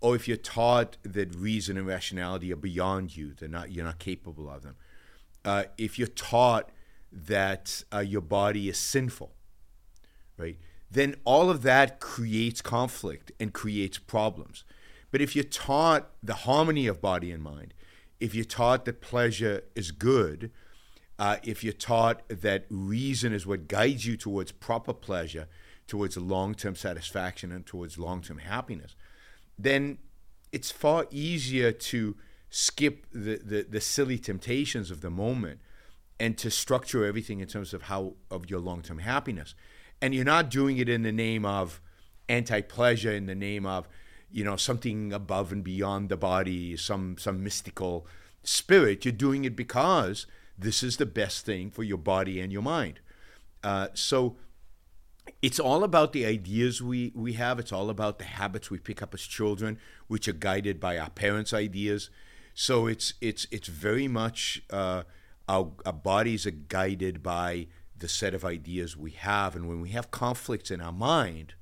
or 0.00 0.16
if 0.16 0.26
you're 0.26 0.36
taught 0.36 0.96
that 1.02 1.34
reason 1.34 1.76
and 1.76 1.86
rationality 1.86 2.52
are 2.52 2.56
beyond 2.56 3.16
you, 3.16 3.32
they're 3.34 3.48
not 3.48 3.70
you're 3.70 3.84
not 3.84 3.98
capable 3.98 4.50
of 4.50 4.62
them. 4.62 4.76
Uh, 5.44 5.64
if 5.78 5.98
you're 5.98 6.08
taught 6.08 6.70
that 7.10 7.84
uh, 7.92 7.98
your 8.00 8.20
body 8.20 8.68
is 8.68 8.78
sinful, 8.78 9.32
right? 10.36 10.58
Then 10.90 11.16
all 11.24 11.50
of 11.50 11.62
that 11.62 12.00
creates 12.00 12.60
conflict 12.60 13.32
and 13.40 13.52
creates 13.52 13.98
problems. 13.98 14.64
But 15.10 15.20
if 15.20 15.34
you're 15.34 15.44
taught 15.44 16.10
the 16.22 16.34
harmony 16.34 16.86
of 16.86 17.00
body 17.00 17.30
and 17.30 17.42
mind, 17.42 17.74
if 18.20 18.34
you're 18.34 18.44
taught 18.44 18.84
that 18.84 19.00
pleasure 19.00 19.62
is 19.74 19.90
good, 19.90 20.50
uh, 21.18 21.36
if 21.42 21.62
you're 21.62 21.72
taught 21.72 22.22
that 22.28 22.64
reason 22.68 23.32
is 23.32 23.46
what 23.46 23.68
guides 23.68 24.06
you 24.06 24.16
towards 24.16 24.52
proper 24.52 24.92
pleasure, 24.92 25.48
towards 25.92 26.16
long 26.16 26.54
term 26.54 26.74
satisfaction, 26.74 27.52
and 27.52 27.66
towards 27.66 27.98
long 27.98 28.22
term 28.22 28.38
happiness, 28.38 28.96
then 29.58 29.98
it's 30.50 30.70
far 30.70 31.06
easier 31.10 31.70
to 31.70 32.16
skip 32.48 33.04
the, 33.12 33.36
the, 33.44 33.66
the, 33.68 33.78
silly 33.78 34.16
temptations 34.16 34.90
of 34.90 35.02
the 35.02 35.10
moment 35.10 35.60
and 36.18 36.38
to 36.38 36.50
structure 36.50 37.04
everything 37.04 37.40
in 37.40 37.46
terms 37.46 37.74
of 37.74 37.82
how 37.82 38.14
of 38.30 38.48
your 38.48 38.58
long 38.58 38.80
term 38.80 39.00
happiness. 39.00 39.54
And 40.00 40.14
you're 40.14 40.24
not 40.24 40.48
doing 40.48 40.78
it 40.78 40.88
in 40.88 41.02
the 41.02 41.12
name 41.12 41.44
of 41.44 41.78
anti 42.26 42.62
pleasure, 42.62 43.12
in 43.12 43.26
the 43.26 43.34
name 43.34 43.66
of 43.66 43.86
you 44.30 44.44
know 44.44 44.56
something 44.56 45.12
above 45.12 45.52
and 45.52 45.62
beyond 45.62 46.08
the 46.08 46.16
body, 46.16 46.74
some 46.74 47.18
some 47.18 47.44
mystical 47.44 48.06
spirit. 48.42 49.04
You're 49.04 49.12
doing 49.12 49.44
it 49.44 49.54
because 49.54 50.26
this 50.58 50.82
is 50.82 50.96
the 50.96 51.04
best 51.04 51.44
thing 51.44 51.70
for 51.70 51.82
your 51.82 51.98
body 51.98 52.40
and 52.40 52.50
your 52.50 52.62
mind. 52.62 53.00
Uh, 53.62 53.88
so 53.92 54.36
it's 55.40 55.58
all 55.58 55.84
about 55.84 56.12
the 56.12 56.24
ideas 56.24 56.82
we, 56.82 57.12
we 57.14 57.34
have. 57.34 57.58
It's 57.58 57.72
all 57.72 57.90
about 57.90 58.18
the 58.18 58.24
habits 58.24 58.70
we 58.70 58.78
pick 58.78 59.02
up 59.02 59.14
as 59.14 59.22
children, 59.22 59.78
which 60.06 60.28
are 60.28 60.32
guided 60.32 60.80
by 60.80 60.98
our 60.98 61.10
parents' 61.10 61.52
ideas. 61.52 62.10
So 62.54 62.86
it's 62.86 63.14
it's 63.20 63.46
it's 63.50 63.68
very 63.68 64.08
much 64.08 64.62
uh, 64.70 65.04
our, 65.48 65.72
our 65.86 65.92
bodies 65.92 66.46
are 66.46 66.52
guided 66.52 67.22
by 67.22 67.68
the 67.96 68.08
set 68.08 68.34
of 68.34 68.44
ideas 68.44 68.96
we 68.96 69.12
have, 69.12 69.56
and 69.56 69.68
when 69.68 69.80
we 69.80 69.90
have 69.90 70.10
conflicts 70.10 70.70
in 70.70 70.80
our 70.80 70.92
mind, 70.92 71.54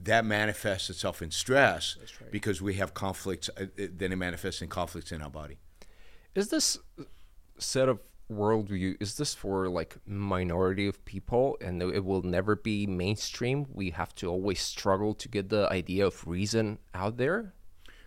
that 0.00 0.24
manifests 0.24 0.90
itself 0.90 1.22
in 1.22 1.30
stress 1.30 1.96
right. 2.20 2.32
because 2.32 2.60
we 2.60 2.74
have 2.74 2.94
conflicts. 2.94 3.48
Uh, 3.56 3.66
then 3.76 4.12
it 4.12 4.16
manifests 4.16 4.60
in 4.60 4.68
conflicts 4.68 5.12
in 5.12 5.22
our 5.22 5.30
body. 5.30 5.58
Is 6.34 6.48
this 6.48 6.78
set 7.58 7.88
of 7.88 8.00
worldview 8.34 8.96
is 9.00 9.16
this 9.16 9.34
for 9.34 9.68
like 9.68 9.96
minority 10.06 10.86
of 10.86 11.04
people 11.04 11.56
and 11.60 11.82
it 11.82 12.04
will 12.04 12.22
never 12.22 12.56
be 12.56 12.86
mainstream? 12.86 13.66
We 13.72 13.90
have 13.90 14.14
to 14.16 14.28
always 14.28 14.60
struggle 14.60 15.14
to 15.14 15.28
get 15.28 15.48
the 15.48 15.70
idea 15.70 16.06
of 16.06 16.26
reason 16.26 16.78
out 16.94 17.16
there? 17.16 17.54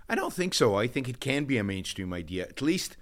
I 0.09 0.15
don't 0.15 0.33
think 0.33 0.53
so. 0.53 0.75
I 0.75 0.87
think 0.87 1.09
it 1.09 1.19
can 1.19 1.45
be 1.45 1.57
a 1.57 1.63
mainstream 1.63 2.13
idea 2.13 2.43
at 2.43 2.61
least 2.61 2.97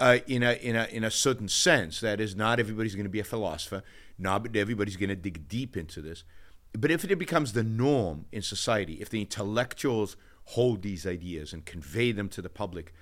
uh, 0.00 0.18
in 0.26 0.42
a 0.42 0.52
in 0.52 0.76
a 0.76 0.84
in 0.84 1.04
a 1.04 1.10
certain 1.10 1.48
sense. 1.48 2.00
That 2.00 2.20
is 2.20 2.36
not 2.36 2.60
everybody's 2.60 2.94
going 2.94 3.04
to 3.04 3.10
be 3.10 3.20
a 3.20 3.24
philosopher 3.24 3.82
not 4.18 4.56
everybody's 4.56 4.96
going 4.96 5.08
to 5.08 5.16
dig 5.16 5.48
deep 5.48 5.76
into 5.76 6.02
this. 6.02 6.24
But 6.72 6.90
if 6.90 7.04
it 7.04 7.16
becomes 7.16 7.52
the 7.52 7.62
norm 7.62 8.26
in 8.32 8.42
society 8.42 8.94
if 8.94 9.08
the 9.08 9.20
intellectuals 9.20 10.16
hold 10.44 10.82
these 10.82 11.06
ideas 11.06 11.52
and 11.52 11.64
convey 11.64 12.12
them 12.12 12.28
to 12.30 12.42
the 12.42 12.48
public 12.48 12.92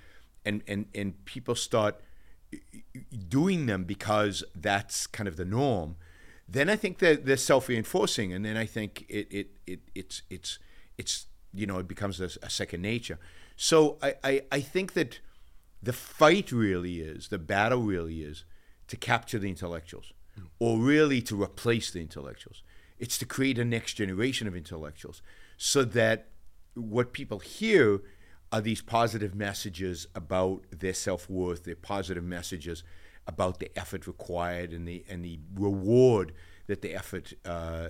and 0.45 0.63
and 0.67 0.85
and 0.93 1.25
people 1.25 1.55
start 1.55 1.99
doing 3.27 3.65
them 3.65 3.83
because 3.83 4.43
that's 4.55 5.07
kind 5.07 5.27
of 5.27 5.37
the 5.37 5.45
norm, 5.45 5.95
then 6.47 6.69
I 6.69 6.75
think 6.75 6.99
that 6.99 7.25
they're 7.25 7.37
self 7.37 7.67
reinforcing, 7.67 8.31
and 8.31 8.45
then 8.45 8.55
I 8.55 8.65
think 8.65 9.05
it, 9.09 9.27
it, 9.29 9.47
it 9.65 9.79
it's 9.93 10.21
it's 10.29 10.59
it's 10.97 11.25
you 11.53 11.67
know 11.67 11.79
it 11.79 11.87
becomes 11.87 12.21
a, 12.21 12.29
a 12.41 12.49
second 12.49 12.81
nature. 12.81 13.19
So 13.55 13.97
I, 14.01 14.15
I 14.23 14.41
I 14.51 14.61
think 14.61 14.93
that 14.93 15.19
the 15.83 15.93
fight 15.93 16.51
really 16.51 16.99
is 17.01 17.27
the 17.27 17.37
battle 17.37 17.81
really 17.81 18.21
is 18.21 18.45
to 18.87 18.95
capture 18.95 19.39
the 19.39 19.49
intellectuals, 19.49 20.13
mm. 20.39 20.45
or 20.59 20.79
really 20.79 21.21
to 21.23 21.41
replace 21.41 21.91
the 21.91 21.99
intellectuals. 21.99 22.63
It's 22.97 23.17
to 23.19 23.25
create 23.25 23.59
a 23.59 23.65
next 23.65 23.95
generation 23.95 24.47
of 24.47 24.55
intellectuals, 24.55 25.21
so 25.57 25.83
that 25.83 26.29
what 26.75 27.11
people 27.11 27.39
hear 27.39 28.01
are 28.51 28.61
these 28.61 28.81
positive 28.81 29.35
messages 29.35 30.07
about 30.15 30.63
their 30.71 30.93
self 30.93 31.29
worth, 31.29 31.63
their 31.63 31.75
positive 31.75 32.23
messages 32.23 32.83
about 33.27 33.59
the 33.59 33.69
effort 33.77 34.07
required 34.07 34.71
and 34.71 34.87
the 34.87 35.03
and 35.09 35.23
the 35.23 35.39
reward 35.55 36.33
that 36.67 36.81
the 36.81 36.93
effort 36.93 37.33
uh, 37.45 37.49
uh, 37.49 37.89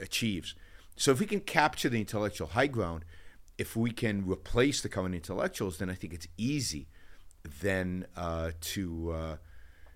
achieves. 0.00 0.54
So 0.96 1.10
if 1.10 1.20
we 1.20 1.26
can 1.26 1.40
capture 1.40 1.88
the 1.88 1.98
intellectual 1.98 2.48
high 2.48 2.66
ground, 2.66 3.04
if 3.58 3.76
we 3.76 3.90
can 3.90 4.26
replace 4.26 4.80
the 4.80 4.88
current 4.88 5.14
intellectuals, 5.14 5.78
then 5.78 5.90
I 5.90 5.94
think 5.94 6.12
it's 6.12 6.28
easy 6.36 6.88
then 7.60 8.06
uh, 8.16 8.52
to 8.60 9.12
uh, 9.12 9.36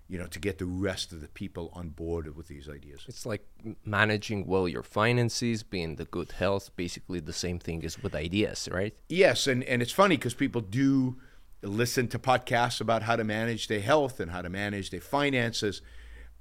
you 0.09 0.19
know 0.19 0.27
to 0.27 0.39
get 0.39 0.59
the 0.59 0.67
rest 0.67 1.13
of 1.13 1.21
the 1.21 1.29
people 1.29 1.71
on 1.73 1.89
board 1.91 2.35
with 2.37 2.49
these 2.49 2.69
ideas. 2.69 3.05
It's 3.09 3.27
like 3.27 3.45
managing 3.85 4.47
well 4.47 4.69
your 4.69 4.83
finances, 4.83 5.63
being 5.63 5.97
the 5.97 6.05
good 6.05 6.33
health, 6.33 6.71
basically 6.77 7.21
the 7.21 7.33
same 7.33 7.59
thing 7.59 7.85
as 7.85 8.01
with 8.03 8.15
ideas, 8.15 8.69
right? 8.71 8.95
Yes, 9.09 9.47
and 9.47 9.65
and 9.65 9.83
it's 9.83 9.93
funny 9.93 10.17
because 10.17 10.35
people 10.35 10.61
do 10.61 11.17
listen 11.63 12.07
to 12.09 12.19
podcasts 12.19 12.81
about 12.81 13.03
how 13.03 13.17
to 13.17 13.25
manage 13.25 13.67
their 13.69 13.81
health 13.81 14.21
and 14.21 14.31
how 14.31 14.43
to 14.43 14.49
manage 14.51 14.91
their 14.91 15.01
finances, 15.01 15.83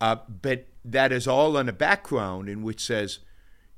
uh, 0.01 0.17
but 0.41 0.67
that 0.83 1.11
is 1.11 1.27
all 1.27 1.57
on 1.57 1.67
a 1.67 1.73
background 1.73 2.47
in 2.49 2.61
which 2.61 2.81
says, 2.81 3.19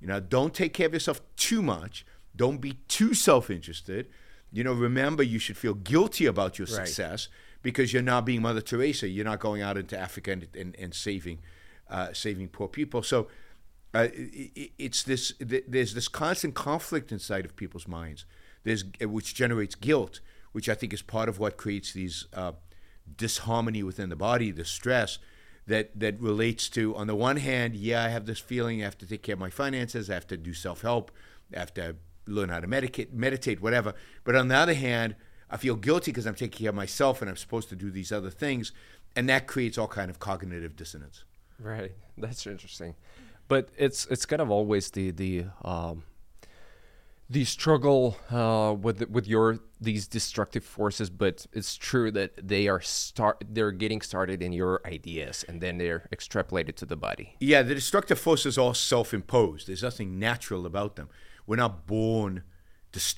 you 0.02 0.08
know, 0.08 0.20
don't 0.20 0.54
take 0.54 0.74
care 0.74 0.88
of 0.88 0.94
yourself 0.94 1.22
too 1.38 1.62
much, 1.62 2.06
don't 2.36 2.60
be 2.60 2.74
too 2.88 3.14
self-interested. 3.14 4.10
You 4.52 4.64
know, 4.64 4.74
remember 4.74 5.24
you 5.24 5.40
should 5.40 5.58
feel 5.58 5.74
guilty 5.74 6.26
about 6.26 6.58
your 6.60 6.66
Right. 6.68 6.88
success 6.88 7.30
because 7.62 7.94
you're 7.94 8.02
not 8.02 8.26
being 8.26 8.42
Mother 8.42 8.62
Teresa. 8.62 9.08
You're 9.08 9.26
not 9.26 9.40
going 9.40 9.62
out 9.62 9.78
into 9.78 9.98
Africa 9.98 10.32
and, 10.32 10.48
and, 10.56 10.76
and 10.78 10.94
saving 10.94 11.40
uh, 11.90 12.12
saving 12.14 12.50
poor 12.50 12.68
people. 12.68 13.02
So 13.04 13.28
uh, 13.94 14.00
i 14.14 14.52
i- 14.58 14.72
it's 14.78 15.04
this. 15.04 15.34
th- 15.40 15.64
There's 15.68 15.94
this 15.94 16.08
constant 16.08 16.54
conflict 16.56 17.12
inside 17.12 17.46
of 17.46 17.56
people's 17.56 17.88
minds. 17.88 18.26
There's 18.64 18.84
which 19.02 19.34
generates 19.34 19.76
guilt, 19.76 20.20
which 20.52 20.68
I 20.70 20.76
think 20.76 20.94
is 20.94 21.02
part 21.02 21.30
of 21.30 21.40
what 21.40 21.56
creates 21.58 21.94
these 21.94 22.26
uh, 22.34 22.52
disharmony 23.16 23.84
within 23.84 24.10
the 24.10 24.16
body, 24.16 24.52
the 24.52 24.66
stress 24.66 25.20
that 25.66 25.98
that 26.00 26.20
relates 26.20 26.70
to. 26.70 26.96
On 26.96 27.08
the 27.08 27.16
one 27.16 27.38
hand, 27.38 27.76
yeah, 27.76 28.04
I 28.04 28.10
have 28.10 28.26
this 28.26 28.40
feeling 28.40 28.82
I 28.82 28.86
have 28.86 28.98
to 29.00 29.08
take 29.08 29.24
care 29.24 29.34
of 29.34 29.40
my 29.40 29.50
finances. 29.50 30.10
I 30.10 30.14
have 30.16 30.28
to 30.28 30.38
do 30.38 30.54
self 30.54 30.82
help. 30.82 31.12
I 31.56 31.60
have 31.60 31.74
to 31.76 31.96
learn 32.26 32.50
how 32.50 32.60
to 32.60 32.68
medicate, 32.68 33.14
meditate, 33.14 33.62
whatever. 33.62 33.94
But 34.26 34.36
on 34.36 34.50
the 34.50 34.56
other 34.56 34.74
hand, 34.74 35.16
I 35.50 35.58
feel 35.58 35.76
guilty 35.76 36.12
because 36.12 36.26
I'm 36.26 36.36
taking 36.36 36.60
care 36.60 36.70
of 36.70 36.76
myself 36.76 37.22
and 37.22 37.30
I'm 37.30 37.38
supposed 37.38 37.70
to 37.70 37.76
do 37.76 37.90
these 37.90 38.12
other 38.12 38.30
things, 38.30 38.72
and 39.16 39.30
that 39.30 39.48
creates 39.48 39.78
all 39.78 39.88
kind 39.88 40.10
of 40.10 40.20
cognitive 40.20 40.76
dissonance. 40.76 41.24
Right. 41.60 41.92
That's 42.18 42.46
interesting. 42.46 42.96
But 43.48 43.70
it's 43.78 44.06
it's 44.08 44.26
kind 44.26 44.42
of 44.42 44.52
always 44.52 44.92
the 44.92 45.12
the 45.12 45.46
um, 45.64 46.04
the 47.30 47.46
struggle 47.46 48.18
uh, 48.30 48.74
with 48.74 49.10
with 49.10 49.28
your 49.28 49.60
these 49.80 50.08
destructive 50.08 50.66
forces. 50.66 51.10
But 51.10 51.48
it's 51.54 51.78
true 51.78 52.12
that 52.12 52.46
they 52.46 52.68
are 52.68 52.82
start 52.82 53.44
they're 53.50 53.72
getting 53.72 54.02
started 54.02 54.42
in 54.42 54.52
your 54.52 54.82
ideas 54.86 55.46
and 55.48 55.62
then 55.62 55.78
they're 55.78 56.10
extrapolated 56.12 56.76
to 56.76 56.86
the 56.86 56.98
body. 56.98 57.36
Yeah, 57.40 57.62
the 57.62 57.76
destructive 57.76 58.20
forces 58.20 58.58
are 58.58 58.76
self-imposed. 58.76 59.68
There's 59.68 59.84
nothing 59.84 60.20
natural 60.20 60.66
about 60.66 60.98
them. 60.98 61.10
We're 61.46 61.56
not 61.56 61.88
born 61.88 62.44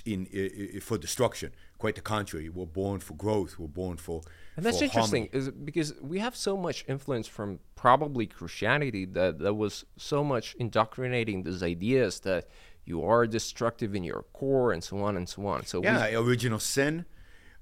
in, 0.05 0.27
i 0.33 0.77
i 0.77 0.79
for 0.79 0.97
destruction. 0.97 1.51
Quite 1.79 1.95
the 1.95 2.01
contrary. 2.01 2.49
We're 2.49 2.65
born 2.65 2.99
for 2.99 3.13
growth. 3.13 3.57
We're 3.57 3.67
born 3.67 3.97
for 3.97 4.21
And 4.57 4.65
that's 4.65 4.79
for 4.79 4.83
interesting, 4.83 5.29
harmony. 5.31 5.47
is 5.47 5.49
because 5.49 5.93
we 6.01 6.19
have 6.19 6.35
so 6.35 6.57
much 6.57 6.83
influence 6.89 7.25
from 7.27 7.59
probably 7.75 8.27
Christianity 8.27 9.05
that 9.05 9.39
that 9.39 9.53
was 9.53 9.85
so 9.97 10.23
much 10.23 10.55
indoctrinating 10.59 11.43
these 11.43 11.63
ideas 11.63 12.19
that 12.21 12.49
you 12.83 13.01
are 13.03 13.25
destructive 13.25 13.95
in 13.95 14.03
your 14.03 14.25
core 14.33 14.73
and 14.73 14.83
so 14.83 15.01
on 15.01 15.15
and 15.15 15.29
so 15.29 15.47
on. 15.47 15.65
So 15.65 15.79
we, 15.79 15.85
Yeah, 15.85 16.19
original 16.19 16.59
sin. 16.59 17.05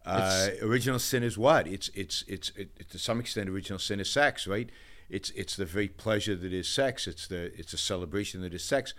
Uh, 0.03 0.47
original 0.61 0.99
sin 0.99 1.21
is 1.21 1.37
what? 1.37 1.67
It's 1.67 1.89
it's 1.93 2.23
it's 2.27 2.49
it, 2.55 2.89
to 2.89 2.97
some 2.97 3.19
extent 3.19 3.49
original 3.49 3.77
sin 3.77 3.99
is 3.99 4.09
sex, 4.09 4.47
right? 4.47 4.69
It's 5.09 5.29
it's 5.31 5.55
the 5.55 5.65
very 5.65 5.89
pleasure 5.89 6.35
that 6.35 6.53
is 6.53 6.67
sex. 6.67 7.07
It's 7.07 7.27
the 7.27 7.51
it's 7.59 7.73
a 7.73 7.77
celebration 7.77 8.41
that 8.41 8.53
is 8.53 8.63
sex. 8.63 8.93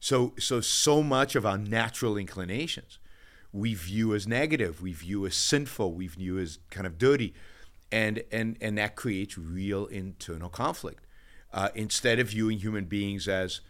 So 0.00 0.32
so 0.38 0.60
so 0.60 1.02
much 1.02 1.36
of 1.36 1.44
our 1.46 1.58
natural 1.58 2.16
inclinations 2.16 2.98
we 3.54 3.72
view 3.72 4.14
as 4.16 4.26
negative, 4.26 4.82
we 4.82 4.92
view 4.92 5.24
as 5.26 5.36
sinful, 5.36 5.92
we 5.92 6.08
view 6.08 6.40
as 6.40 6.58
kind 6.70 6.88
of 6.88 6.98
dirty, 6.98 7.32
and 7.92 8.24
and 8.32 8.58
and 8.60 8.76
that 8.76 8.96
creates 8.96 9.38
real 9.38 9.86
internal 9.86 10.48
conflict. 10.48 11.06
Uh, 11.52 11.68
instead 11.76 12.18
of 12.18 12.30
viewing 12.30 12.58
human 12.58 12.84
beings 12.84 13.28
as 13.28 13.60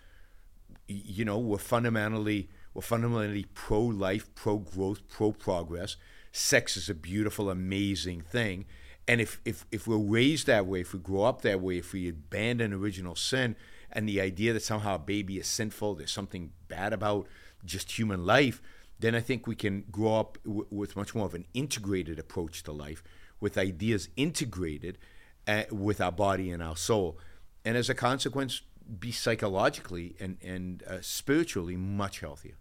you 0.89 1.23
know 1.23 1.39
we're 1.39 1.59
fundamentally 1.59 2.49
we're 2.73 2.81
fundamentally 2.81 3.45
pro 3.53 3.81
life, 3.83 4.35
pro 4.35 4.57
growth, 4.57 5.07
pro 5.07 5.33
progress. 5.33 5.97
Sex 6.33 6.79
is 6.79 6.89
a 6.89 6.95
beautiful, 6.95 7.51
amazing 7.51 8.23
thing, 8.23 8.65
and 9.07 9.21
if 9.21 9.39
if 9.45 9.67
if 9.71 9.87
we're 9.87 9.99
raised 9.99 10.47
that 10.47 10.65
way, 10.65 10.81
if 10.81 10.95
we 10.95 10.99
grow 10.99 11.25
up 11.25 11.43
that 11.43 11.61
way, 11.61 11.77
if 11.77 11.93
we 11.93 12.09
abandon 12.09 12.73
original 12.73 13.17
sin 13.17 13.55
and 13.93 14.09
the 14.09 14.21
idea 14.21 14.55
that 14.55 14.63
somehow 14.63 14.95
a 14.95 14.99
baby 14.99 15.37
is 15.37 15.47
sinful, 15.47 15.97
there's 15.97 16.11
something 16.11 16.53
bad 16.69 16.95
about 16.95 17.29
just 17.65 17.99
human 17.99 18.25
life, 18.25 18.63
then 19.01 19.15
I 19.15 19.21
think 19.21 19.47
we 19.47 19.55
can 19.55 19.85
grow 19.91 20.17
up 20.17 20.39
w- 20.45 20.67
with 20.71 20.97
much 20.97 21.15
more 21.15 21.27
of 21.27 21.35
an 21.35 21.47
integrated 21.55 22.19
approach 22.19 22.63
to 22.65 22.73
life, 22.73 23.03
with 23.41 23.59
ideas 23.59 24.09
integrated 24.17 24.99
uh, 25.47 25.65
with 25.71 26.01
our 26.01 26.13
body 26.13 26.51
and 26.51 26.63
our 26.63 26.77
soul, 26.77 27.19
and 27.65 27.77
as 27.77 27.91
a 27.91 27.95
consequence, 27.95 28.63
be 28.99 29.13
psychologically 29.13 30.15
and 30.21 30.39
and 30.43 30.83
uh, 30.85 30.99
spiritually 31.01 31.77
much 31.77 32.21
healthier. 32.21 32.57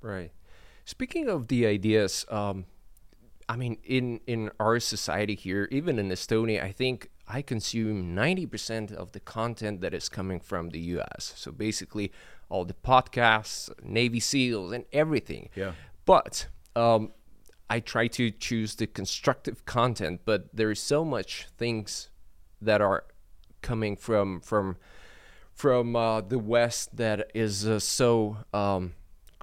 Right. 0.00 0.32
Speaking 0.84 1.28
of 1.28 1.48
the 1.48 1.66
ideas, 1.66 2.26
um, 2.30 2.66
I 3.48 3.56
mean, 3.56 3.78
in 3.84 4.20
in 4.26 4.50
our 4.60 4.80
society 4.80 5.34
here, 5.34 5.68
even 5.70 5.98
in 5.98 6.08
Estonia, 6.10 6.62
I 6.62 6.72
think 6.72 7.10
I 7.26 7.42
consume 7.42 8.14
ninety 8.14 8.46
percent 8.46 8.92
of 8.92 9.12
the 9.12 9.20
content 9.20 9.80
that 9.80 9.94
is 9.94 10.08
coming 10.08 10.40
from 10.40 10.70
the 10.70 10.80
U.S. 10.96 11.32
So 11.36 11.52
basically, 11.52 12.12
all 12.48 12.64
the 12.64 12.74
podcasts, 12.74 13.70
Navy 13.82 14.20
SEALs, 14.20 14.72
and 14.72 14.84
everything. 14.92 15.48
Yeah. 15.54 15.72
But 16.04 16.48
um, 16.76 17.12
I 17.70 17.80
try 17.80 18.06
to 18.08 18.30
choose 18.30 18.74
the 18.74 18.86
constructive 18.86 19.64
content, 19.64 20.20
but 20.24 20.54
there 20.54 20.70
is 20.70 20.80
so 20.80 21.04
much 21.04 21.46
things 21.56 22.10
that 22.60 22.80
are 22.80 23.04
coming 23.62 23.96
from 23.96 24.40
from 24.40 24.76
from 25.52 25.96
uh, 25.96 26.20
the 26.20 26.38
West 26.38 26.96
that 26.96 27.30
is 27.34 27.66
uh, 27.66 27.78
so 27.78 28.38
um, 28.52 28.94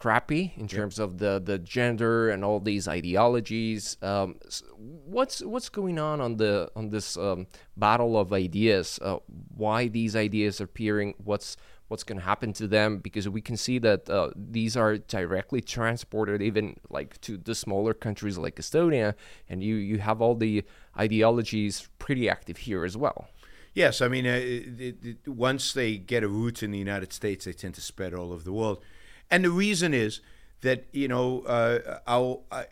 crappy 0.01 0.51
in 0.57 0.67
terms 0.67 0.97
of 0.97 1.19
the, 1.19 1.39
the 1.43 1.59
gender 1.59 2.29
and 2.29 2.43
all 2.43 2.59
these 2.59 2.87
ideologies. 2.87 3.97
Um, 4.01 4.35
what's 4.77 5.41
what's 5.43 5.69
going 5.69 5.99
on 5.99 6.19
on 6.19 6.37
the 6.37 6.71
on 6.75 6.89
this 6.89 7.17
um, 7.17 7.47
battle 7.77 8.17
of 8.17 8.33
ideas? 8.33 8.99
Uh, 9.01 9.17
why 9.55 9.87
these 9.87 10.15
ideas 10.15 10.59
are 10.59 10.65
appearing? 10.65 11.13
What's 11.23 11.55
what's 11.91 12.03
going 12.05 12.17
to 12.17 12.23
happen 12.23 12.53
to 12.53 12.67
them? 12.67 12.99
Because 12.99 13.27
we 13.27 13.41
can 13.41 13.57
see 13.57 13.77
that 13.79 14.09
uh, 14.09 14.29
these 14.33 14.77
are 14.77 14.97
directly 14.97 15.59
transported 15.59 16.41
even 16.41 16.77
like 16.89 17.19
to 17.21 17.35
the 17.35 17.53
smaller 17.53 17.93
countries 17.93 18.37
like 18.37 18.55
Estonia, 18.55 19.13
and 19.49 19.61
you 19.61 19.75
you 19.75 19.97
have 19.99 20.21
all 20.21 20.33
the 20.33 20.63
ideologies 20.97 21.89
pretty 21.99 22.29
active 22.29 22.57
here 22.59 22.85
as 22.85 22.95
well. 22.95 23.27
Yes, 23.73 24.01
I 24.01 24.07
mean, 24.07 24.25
uh, 24.25 24.39
it, 24.41 24.95
it, 25.03 25.27
once 25.27 25.73
they 25.73 25.97
get 25.97 26.23
a 26.23 26.27
root 26.27 26.63
in 26.63 26.71
the 26.71 26.77
United 26.77 27.13
States, 27.13 27.45
they 27.45 27.53
tend 27.53 27.75
to 27.75 27.81
spread 27.81 28.13
all 28.13 28.31
over 28.33 28.43
the 28.43 28.53
world, 28.53 28.81
and 29.29 29.43
the 29.43 29.51
reason 29.51 29.93
is 29.93 30.21
that 30.61 30.85
you 30.93 31.09
know 31.09 31.41
uh, 31.41 31.99
our 32.07 32.39
uh, 32.51 32.63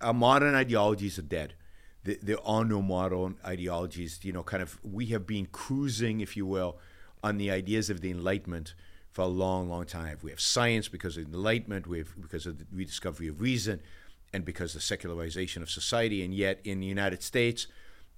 our 0.00 0.14
modern 0.14 0.54
ideologies 0.56 1.16
are 1.16 1.28
dead. 1.40 1.54
There 2.02 2.44
are 2.44 2.66
no 2.66 2.82
modern 2.82 3.36
ideologies. 3.46 4.18
You 4.24 4.32
know, 4.32 4.42
kind 4.42 4.62
of 4.62 4.78
we 4.82 5.06
have 5.06 5.26
been 5.26 5.46
cruising, 5.46 6.20
if 6.20 6.36
you 6.36 6.44
will, 6.44 6.76
on 7.24 7.38
the 7.38 7.50
ideas 7.50 7.88
of 7.88 8.02
the 8.02 8.10
Enlightenment 8.10 8.74
for 9.10 9.22
a 9.22 9.26
long, 9.26 9.70
long 9.70 9.86
time. 9.86 10.18
We 10.22 10.30
have 10.30 10.40
science 10.40 10.88
because 10.88 11.16
of 11.16 11.30
the 11.30 11.36
Enlightenment. 11.36 11.86
We 11.86 11.98
have 11.98 12.12
because 12.20 12.44
of 12.44 12.58
the 12.58 12.66
rediscovery 12.70 13.28
of 13.28 13.40
reason, 13.40 13.80
and 14.34 14.44
because 14.44 14.74
of 14.74 14.82
the 14.82 14.86
secularization 14.86 15.62
of 15.62 15.70
society. 15.70 16.22
And 16.22 16.34
yet, 16.34 16.60
in 16.64 16.80
the 16.80 16.86
United 16.86 17.22
States 17.22 17.66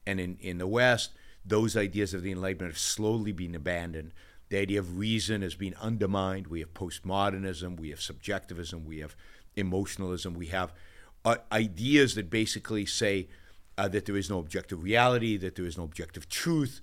and 0.06 0.18
in, 0.18 0.36
in 0.40 0.58
the 0.58 0.66
West, 0.66 1.12
those 1.44 1.76
ideas 1.76 2.14
of 2.14 2.22
the 2.22 2.32
Enlightenment 2.32 2.72
have 2.72 2.78
slowly 2.78 3.30
been 3.30 3.54
abandoned. 3.54 4.12
The 4.48 4.58
idea 4.58 4.80
of 4.80 4.98
reason 4.98 5.42
has 5.42 5.54
been 5.54 5.74
undermined. 5.80 6.48
We 6.48 6.60
have 6.60 6.74
postmodernism, 6.74 7.78
we 7.78 7.90
have 7.90 8.00
subjectivism, 8.00 8.84
we 8.84 8.98
have 8.98 9.14
emotionalism, 9.54 10.34
we 10.34 10.46
have 10.46 10.72
uh, 11.24 11.36
ideas 11.52 12.16
that 12.16 12.28
basically 12.28 12.86
say 12.86 13.28
uh, 13.78 13.86
that 13.88 14.06
there 14.06 14.16
is 14.16 14.30
no 14.30 14.40
objective 14.40 14.82
reality, 14.82 15.36
that 15.36 15.54
there 15.54 15.66
is 15.66 15.78
no 15.78 15.84
objective 15.84 16.28
truth. 16.28 16.80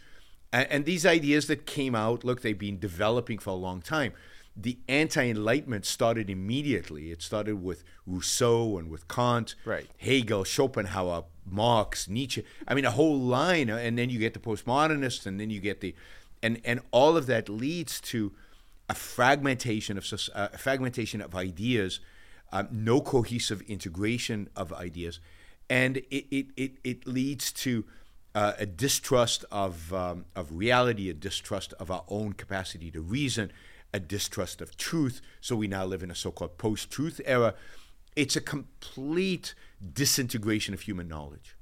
And, 0.53 0.67
and 0.71 0.85
these 0.85 1.05
ideas 1.05 1.47
that 1.47 1.65
came 1.65 1.95
out, 1.95 2.23
look, 2.23 2.41
they've 2.41 2.57
been 2.57 2.79
developing 2.79 3.39
for 3.39 3.49
a 3.49 3.55
long 3.55 3.81
time. 3.81 4.13
The 4.55 4.77
anti 4.87 5.27
Enlightenment 5.29 5.85
started 5.85 6.29
immediately. 6.29 7.11
It 7.11 7.23
started 7.23 7.63
with 7.63 7.83
Rousseau 8.05 8.77
and 8.77 8.89
with 8.89 9.07
Kant, 9.07 9.55
Right. 9.65 9.87
Hegel, 9.97 10.43
Schopenhauer, 10.43 11.23
Marx, 11.45 12.07
Nietzsche. 12.07 12.45
I 12.67 12.75
mean, 12.75 12.85
a 12.85 12.91
whole 12.91 13.19
line, 13.19 13.71
uh, 13.71 13.77
and 13.77 13.97
then 13.97 14.11
you 14.11 14.19
get 14.19 14.35
the 14.35 14.39
postmodernists, 14.39 15.25
and 15.25 15.39
then 15.39 15.49
you 15.49 15.59
get 15.59 15.81
the, 15.81 15.95
and 16.43 16.61
and 16.63 16.81
all 16.91 17.17
of 17.17 17.25
that 17.25 17.49
leads 17.49 17.99
to 18.01 18.31
a 18.87 18.93
fragmentation 18.93 19.97
of 19.97 20.05
uh, 20.35 20.49
a 20.53 20.57
fragmentation 20.59 21.19
of 21.19 21.33
ideas, 21.33 21.99
um, 22.51 22.67
no 22.71 23.01
cohesive 23.01 23.61
integration 23.63 24.49
of 24.55 24.71
ideas, 24.71 25.19
and 25.67 25.97
it 25.97 26.27
it 26.29 26.45
it, 26.55 26.71
it 26.83 27.07
leads 27.07 27.51
to 27.51 27.85
uh, 28.35 28.53
a 28.57 28.65
distrust 28.65 29.45
of 29.51 29.93
um, 29.93 30.25
of 30.35 30.51
reality, 30.51 31.09
a 31.09 31.13
distrust 31.13 31.73
of 31.73 31.91
our 31.91 32.03
own 32.07 32.33
capacity 32.33 32.89
to 32.91 33.01
reason, 33.01 33.51
a 33.93 33.99
distrust 33.99 34.61
of 34.61 34.75
truth. 34.75 35.21
So 35.41 35.55
we 35.55 35.67
now 35.67 35.85
live 35.85 36.03
in 36.03 36.11
a 36.11 36.15
so-called 36.15 36.57
post-truth 36.57 37.21
era, 37.25 37.53
it's 38.15 38.35
a 38.35 38.41
complete 38.41 39.53
disintegration 39.93 40.73
of 40.73 40.81
human 40.81 41.07
knowledge. 41.07 41.55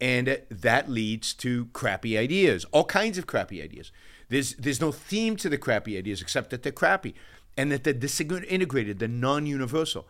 And 0.00 0.42
that 0.50 0.88
leads 0.88 1.32
to 1.34 1.66
crappy 1.66 2.18
ideas, 2.18 2.64
all 2.72 2.84
kinds 2.84 3.18
of 3.18 3.26
crappy 3.26 3.62
ideas. 3.62 3.92
There's, 4.28 4.54
there's 4.54 4.80
no 4.80 4.90
theme 4.90 5.36
to 5.36 5.48
the 5.48 5.58
crappy 5.58 5.96
ideas 5.96 6.20
except 6.20 6.50
that 6.50 6.62
they're 6.64 6.72
crappy 6.72 7.14
and 7.56 7.70
that 7.70 7.84
they're 7.84 7.92
disintegrated, 7.92 8.98
they're 8.98 9.08
non 9.08 9.46
universal. 9.46 10.08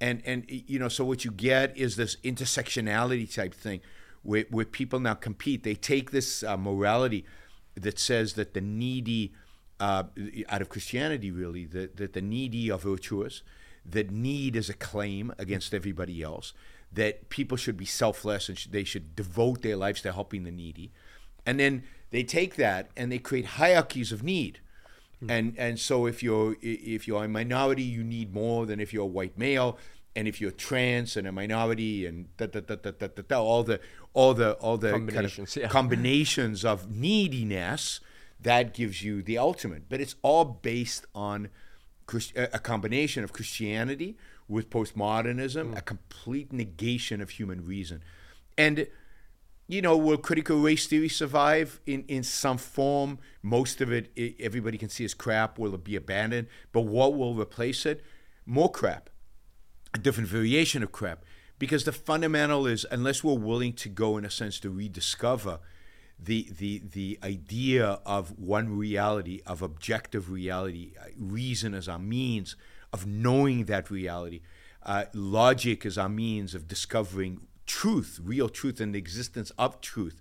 And, 0.00 0.22
and, 0.24 0.44
you 0.48 0.78
know, 0.78 0.88
so 0.88 1.04
what 1.04 1.24
you 1.24 1.30
get 1.30 1.76
is 1.76 1.96
this 1.96 2.16
intersectionality 2.24 3.32
type 3.32 3.54
thing 3.54 3.80
where, 4.24 4.44
where 4.50 4.64
people 4.64 4.98
now 4.98 5.14
compete. 5.14 5.62
They 5.62 5.74
take 5.74 6.10
this 6.10 6.42
uh, 6.42 6.56
morality 6.56 7.24
that 7.76 7.98
says 7.98 8.34
that 8.34 8.54
the 8.54 8.60
needy, 8.60 9.32
uh, 9.78 10.04
out 10.48 10.62
of 10.62 10.68
Christianity 10.68 11.30
really, 11.30 11.64
that, 11.66 11.96
that 11.96 12.14
the 12.14 12.22
needy 12.22 12.70
are 12.70 12.78
virtuous, 12.78 13.42
that 13.84 14.10
need 14.10 14.56
is 14.56 14.68
a 14.68 14.74
claim 14.74 15.32
against 15.38 15.74
everybody 15.74 16.22
else, 16.22 16.52
that 16.92 17.28
people 17.28 17.56
should 17.56 17.76
be 17.76 17.84
selfless 17.84 18.48
and 18.48 18.58
sh- 18.58 18.66
they 18.70 18.84
should 18.84 19.14
devote 19.14 19.62
their 19.62 19.76
lives 19.76 20.00
to 20.02 20.12
helping 20.12 20.44
the 20.44 20.50
needy. 20.50 20.90
And 21.44 21.60
then 21.60 21.84
they 22.10 22.22
take 22.22 22.56
that 22.56 22.90
and 22.96 23.12
they 23.12 23.18
create 23.18 23.44
hierarchies 23.44 24.12
of 24.12 24.22
need. 24.22 24.60
Hmm. 25.20 25.30
And 25.30 25.54
and 25.58 25.78
so 25.78 26.06
if 26.06 26.22
you're 26.22 26.56
if 26.62 27.06
you're 27.06 27.24
a 27.24 27.28
minority, 27.28 27.82
you 27.82 28.02
need 28.02 28.32
more 28.32 28.64
than 28.66 28.80
if 28.80 28.92
you're 28.92 29.04
a 29.04 29.06
white 29.06 29.36
male. 29.36 29.78
And 30.16 30.28
if 30.28 30.40
you're 30.40 30.52
trans 30.52 31.16
and 31.16 31.26
a 31.26 31.32
minority 31.32 32.06
and 32.06 32.34
da, 32.36 32.46
da, 32.46 32.60
da, 32.60 32.76
da, 32.76 32.90
da, 32.92 33.06
da, 33.08 33.22
da, 33.26 33.42
all 33.42 33.64
the 33.64 33.80
all 34.12 34.32
the 34.32 34.52
all 34.54 34.76
the 34.76 34.92
combinations, 34.92 35.54
kind 35.54 35.56
of 35.56 35.62
yeah. 35.62 35.68
combinations 35.68 36.64
of 36.64 36.90
neediness, 36.90 38.00
that 38.40 38.74
gives 38.74 39.02
you 39.02 39.22
the 39.22 39.38
ultimate. 39.38 39.88
But 39.88 40.00
it's 40.00 40.14
all 40.22 40.44
based 40.44 41.06
on 41.14 41.48
a 42.36 42.58
combination 42.58 43.24
of 43.24 43.32
Christianity 43.32 44.16
with 44.46 44.70
postmodernism, 44.70 45.72
mm. 45.72 45.78
a 45.78 45.80
complete 45.80 46.52
negation 46.52 47.20
of 47.20 47.30
human 47.30 47.64
reason. 47.64 48.02
And, 48.58 48.86
you 49.66 49.80
know, 49.80 49.96
will 49.96 50.18
critical 50.18 50.60
race 50.60 50.86
theory 50.86 51.08
survive 51.08 51.80
in, 51.86 52.04
in 52.08 52.22
some 52.22 52.58
form? 52.58 53.18
Most 53.42 53.80
of 53.80 53.90
it, 53.90 54.12
everybody 54.38 54.76
can 54.76 54.90
see 54.90 55.04
as 55.04 55.14
crap. 55.14 55.58
Will 55.58 55.74
it 55.74 55.82
be 55.82 55.96
abandoned? 55.96 56.48
But 56.72 56.82
what 56.82 57.16
will 57.16 57.34
replace 57.34 57.86
it? 57.86 58.04
More 58.44 58.70
crap, 58.70 59.08
a 59.94 59.98
different 59.98 60.28
variation 60.28 60.82
of 60.82 60.92
crap. 60.92 61.24
Because 61.58 61.84
the 61.84 61.92
fundamental 61.92 62.66
is, 62.66 62.84
unless 62.90 63.22
we're 63.22 63.34
willing 63.34 63.72
to 63.74 63.88
go, 63.88 64.16
in 64.18 64.24
a 64.24 64.30
sense, 64.30 64.58
to 64.60 64.70
rediscover 64.70 65.60
the 66.18 66.48
the 66.58 66.82
the 66.92 67.18
idea 67.22 68.00
of 68.04 68.38
one 68.38 68.76
reality, 68.76 69.40
of 69.46 69.62
objective 69.62 70.30
reality, 70.30 70.92
reason 71.16 71.74
as 71.74 71.88
our 71.88 71.98
means 71.98 72.56
of 72.92 73.06
knowing 73.06 73.64
that 73.64 73.90
reality, 73.90 74.40
uh, 74.82 75.04
logic 75.12 75.86
as 75.86 75.96
our 75.96 76.08
means 76.08 76.54
of 76.54 76.68
discovering 76.68 77.46
truth, 77.66 78.20
real 78.22 78.48
truth, 78.48 78.80
and 78.80 78.94
the 78.94 78.98
existence 78.98 79.50
of 79.58 79.80
truth, 79.80 80.20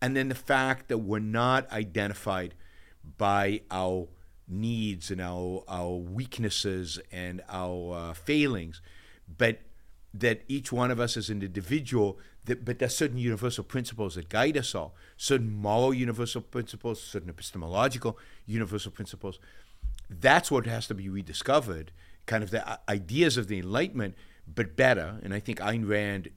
and 0.00 0.16
then 0.16 0.28
the 0.28 0.34
fact 0.34 0.88
that 0.88 0.98
we're 0.98 1.18
not 1.18 1.70
identified 1.72 2.54
by 3.18 3.60
our 3.70 4.08
needs 4.48 5.10
and 5.10 5.20
our 5.20 5.64
our 5.68 5.96
weaknesses 5.96 7.00
and 7.10 7.42
our 7.48 7.94
uh, 7.94 8.12
failings, 8.12 8.80
but 9.42 9.58
that 10.14 10.42
each 10.46 10.70
one 10.70 10.92
of 10.92 11.00
us 11.00 11.16
as 11.16 11.28
an 11.28 11.42
individual 11.42 12.16
that, 12.44 12.64
but 12.64 12.78
there's 12.78 12.94
certain 12.94 13.18
universal 13.18 13.64
principles 13.64 14.14
that 14.14 14.28
guide 14.28 14.56
us 14.56 14.72
all, 14.72 14.94
certain 15.16 15.52
moral 15.52 15.92
universal 15.92 16.40
principles, 16.40 17.02
certain 17.02 17.28
epistemological 17.28 18.16
universal 18.46 18.92
principles. 18.92 19.40
That's 20.08 20.48
what 20.48 20.66
has 20.66 20.86
to 20.86 20.94
be 20.94 21.08
rediscovered, 21.08 21.90
kind 22.26 22.44
of 22.44 22.52
the 22.52 22.62
uh, 22.68 22.76
ideas 22.88 23.36
of 23.36 23.48
the 23.48 23.58
Enlightenment, 23.58 24.14
but 24.46 24.76
better. 24.76 25.18
And 25.24 25.34
I 25.34 25.40
think 25.40 25.58
Ayn 25.58 25.88
Rand 25.88 26.28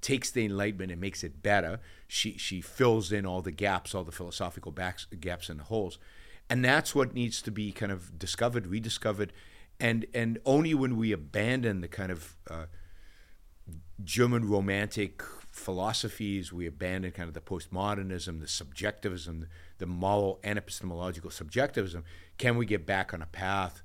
takes 0.00 0.30
the 0.30 0.46
Enlightenment 0.46 0.90
and 0.90 1.02
makes 1.02 1.22
it 1.22 1.42
better. 1.42 1.80
She 2.08 2.38
she 2.38 2.62
fills 2.62 3.12
in 3.12 3.26
all 3.26 3.42
the 3.42 3.52
gaps, 3.52 3.94
all 3.94 4.04
the 4.04 4.18
philosophical 4.20 4.72
backs, 4.72 5.06
gaps 5.20 5.50
and 5.50 5.60
the 5.60 5.64
holes, 5.64 5.98
and 6.48 6.64
that's 6.64 6.94
what 6.94 7.12
needs 7.12 7.42
to 7.42 7.50
be 7.50 7.72
kind 7.72 7.92
of 7.92 8.18
discovered, 8.18 8.66
rediscovered, 8.66 9.34
and 9.80 10.06
and 10.14 10.38
only 10.44 10.74
when 10.74 10.96
we 10.96 11.12
abandon 11.12 11.80
the 11.80 11.88
kind 11.88 12.10
of 12.10 12.36
uh, 12.50 12.66
German 14.02 14.48
romantic 14.48 15.22
philosophies, 15.50 16.52
we 16.52 16.66
abandon 16.66 17.12
kind 17.12 17.28
of 17.28 17.34
the 17.34 17.40
postmodernism, 17.40 18.40
the 18.40 18.48
subjectivism, 18.48 19.46
the 19.78 19.86
moral 19.86 20.40
and 20.42 20.58
epistemological 20.58 21.30
subjectivism. 21.30 22.04
Can 22.38 22.56
we 22.56 22.66
get 22.66 22.84
back 22.86 23.14
on 23.14 23.22
a 23.22 23.26
path 23.26 23.82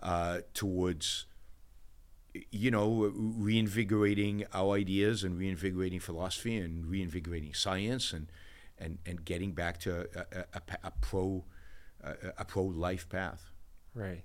uh, 0.00 0.40
towards, 0.54 1.26
you 2.50 2.70
know, 2.70 3.12
reinvigorating 3.14 4.44
our 4.54 4.76
ideas 4.76 5.24
and 5.24 5.38
reinvigorating 5.38 5.98
philosophy 5.98 6.56
and 6.56 6.86
reinvigorating 6.86 7.54
science 7.54 8.12
and 8.12 8.30
and, 8.80 8.98
and 9.04 9.24
getting 9.24 9.52
back 9.52 9.80
to 9.80 10.06
a, 10.14 10.40
a, 10.54 10.60
a 10.84 10.92
pro 11.00 11.44
a, 12.02 12.14
a 12.38 12.44
pro 12.44 12.62
life 12.62 13.08
path. 13.08 13.50
Right. 13.94 14.22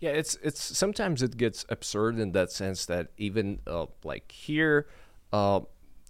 Yeah, 0.00 0.10
it's 0.10 0.34
it's 0.42 0.60
sometimes 0.60 1.22
it 1.22 1.36
gets 1.36 1.66
absurd 1.68 2.18
in 2.18 2.32
that 2.32 2.50
sense 2.50 2.86
that 2.86 3.08
even 3.18 3.60
uh, 3.66 3.86
like 4.02 4.32
here, 4.32 4.88
uh, 5.32 5.60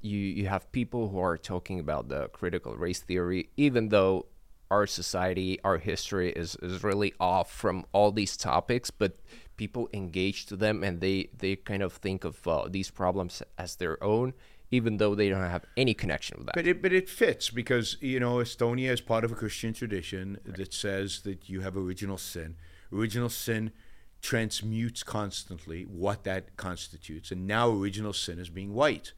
you 0.01 0.19
you 0.19 0.47
have 0.47 0.71
people 0.73 1.09
who 1.09 1.19
are 1.19 1.37
talking 1.37 1.81
about 1.81 2.09
the 2.09 2.29
critical 2.29 2.77
race 2.77 3.01
theory, 3.01 3.51
even 3.57 3.89
though 3.89 4.27
our 4.71 4.87
society, 4.87 5.59
our 5.65 5.79
history 5.79 6.31
is, 6.31 6.57
is 6.63 6.85
really 6.85 7.13
off 7.19 7.51
from 7.51 7.85
all 7.93 8.13
these 8.13 8.37
topics, 8.37 8.91
but 8.91 9.19
people 9.57 9.89
engage 9.93 10.47
to 10.47 10.57
them 10.57 10.85
and 10.85 11.01
they, 11.01 11.29
they 11.37 11.57
kind 11.57 11.83
of 11.83 11.93
think 11.93 12.25
of 12.25 12.47
uh, 12.47 12.69
these 12.69 12.91
problems 12.91 13.43
as 13.59 13.77
their 13.77 14.03
own, 14.03 14.33
even 14.71 14.99
though 14.99 15.15
they 15.15 15.29
don't 15.29 15.43
have 15.43 15.65
any 15.77 15.93
connection 15.93 16.39
with 16.39 16.47
that. 16.47 16.55
But 16.55 16.67
it, 16.67 16.81
but 16.81 16.93
it 16.93 17.09
fits 17.09 17.51
because, 17.51 17.97
you 18.01 18.21
know, 18.21 18.37
Estonia 18.37 18.91
is 18.91 19.01
part 19.01 19.25
of 19.25 19.33
a 19.33 19.35
Christian 19.35 19.75
tradition 19.75 20.39
right. 20.47 20.57
that 20.57 20.73
says 20.73 21.23
that 21.23 21.49
you 21.49 21.61
have 21.63 21.77
original 21.77 22.17
sin. 22.17 22.57
Original 22.93 23.29
sin 23.29 23.73
transmutes 24.21 25.03
constantly 25.03 25.85
what 25.85 26.25
that 26.25 26.57
constitutes. 26.57 27.31
And 27.31 27.47
now 27.47 27.71
original 27.71 28.13
sin 28.13 28.39
is 28.39 28.51
being 28.51 28.75
white 28.75 29.13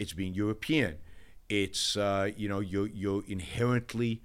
it's 0.00 0.14
being 0.14 0.32
European. 0.32 0.96
It's 1.48 1.96
uh, 1.96 2.30
you 2.34 2.48
know 2.48 2.60
you're 2.60 2.88
you're 2.88 3.22
inherently 3.28 4.22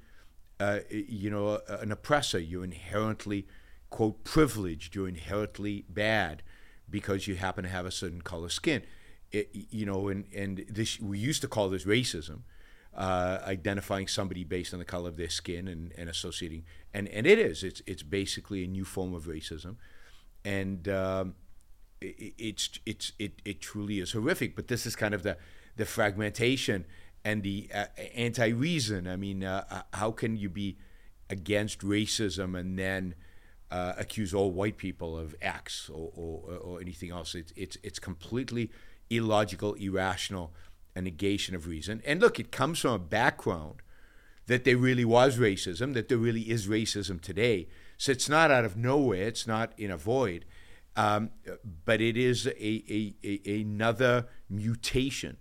uh, 0.60 0.80
you 0.90 1.30
know 1.30 1.60
an 1.68 1.92
oppressor. 1.92 2.40
You're 2.40 2.64
inherently 2.64 3.46
quote 3.90 4.24
privileged. 4.24 4.96
You're 4.96 5.10
inherently 5.10 5.84
bad 5.90 6.42
because 6.90 7.28
you 7.28 7.36
happen 7.36 7.66
to 7.66 7.70
have 7.70 7.86
a 7.86 7.92
certain 7.92 8.22
color 8.22 8.50
skin. 8.50 8.84
It, 9.32 9.50
you 9.52 9.86
know, 9.86 10.08
and 10.08 10.26
and 10.34 10.66
this 10.70 11.00
we 11.02 11.20
used 11.20 11.42
to 11.42 11.48
call 11.50 11.70
this 11.70 11.84
racism. 11.84 12.44
Uh, 12.96 13.42
identifying 13.46 14.08
somebody 14.08 14.46
based 14.46 14.72
on 14.74 14.80
the 14.80 14.86
color 14.86 15.10
of 15.10 15.18
their 15.18 15.28
skin 15.30 15.68
and, 15.68 15.92
and 15.98 16.10
associating 16.10 16.64
and, 16.94 17.10
and 17.10 17.28
it 17.28 17.38
is 17.38 17.62
it's 17.62 17.82
it's 17.86 18.04
basically 18.04 18.64
a 18.64 18.68
new 18.68 18.86
form 18.86 19.14
of 19.14 19.26
racism 19.26 19.76
and 20.46 20.88
um, 20.88 21.36
it, 22.00 22.34
it's 22.38 22.70
it's 22.86 23.12
it, 23.20 23.42
it 23.44 23.60
truly 23.60 24.00
is 24.00 24.14
horrific 24.14 24.56
but 24.56 24.70
this 24.70 24.86
is 24.86 24.96
kind 24.96 25.14
of 25.14 25.24
the 25.24 25.36
the 25.76 25.84
fragmentation 25.86 26.86
and 27.26 27.42
the 27.42 27.68
uh, 27.74 27.86
anti-reason. 28.16 29.08
I 29.08 29.16
mean, 29.16 29.44
uh, 29.44 29.66
uh, 29.70 29.82
how 29.94 30.12
can 30.12 30.38
you 30.38 30.48
be 30.48 30.78
against 31.30 31.80
racism 31.80 32.58
and 32.58 32.78
then 32.78 33.16
uh, 33.72 33.94
accuse 33.98 34.34
all 34.34 34.52
white 34.52 34.78
people 34.78 35.18
of 35.18 35.36
X 35.42 35.90
or, 35.90 36.12
or, 36.16 36.54
or 36.58 36.82
anything 36.82 37.10
else? 37.12 37.34
It's 37.34 37.52
it's 37.56 37.78
it's 37.84 38.00
completely 38.00 38.72
illogical, 39.10 39.74
irrational, 39.74 40.54
a 40.96 41.02
negation 41.02 41.56
of 41.56 41.68
reason. 41.68 42.02
And 42.06 42.22
look, 42.22 42.40
it 42.40 42.52
comes 42.52 42.80
from 42.80 42.92
a 42.92 43.00
background 43.00 43.82
that 44.48 44.64
there 44.64 44.78
really 44.78 45.06
was 45.06 45.38
racism, 45.38 45.94
that 45.94 46.08
there 46.08 46.18
really 46.18 46.50
is 46.50 46.68
racism 46.68 47.20
today. 47.20 47.68
So 47.98 48.12
it's 48.12 48.30
not 48.30 48.52
out 48.52 48.66
of 48.66 48.78
nowhere. 48.78 49.28
It's 49.28 49.48
not 49.48 49.74
in 49.78 49.92
a 49.92 49.98
void. 49.98 50.46
Um, 50.96 51.32
but 51.84 52.00
it 52.00 52.16
is 52.16 52.48
a, 52.48 52.52
a, 52.54 53.16
a, 53.24 53.62
another 53.62 54.28
mutation 54.50 55.38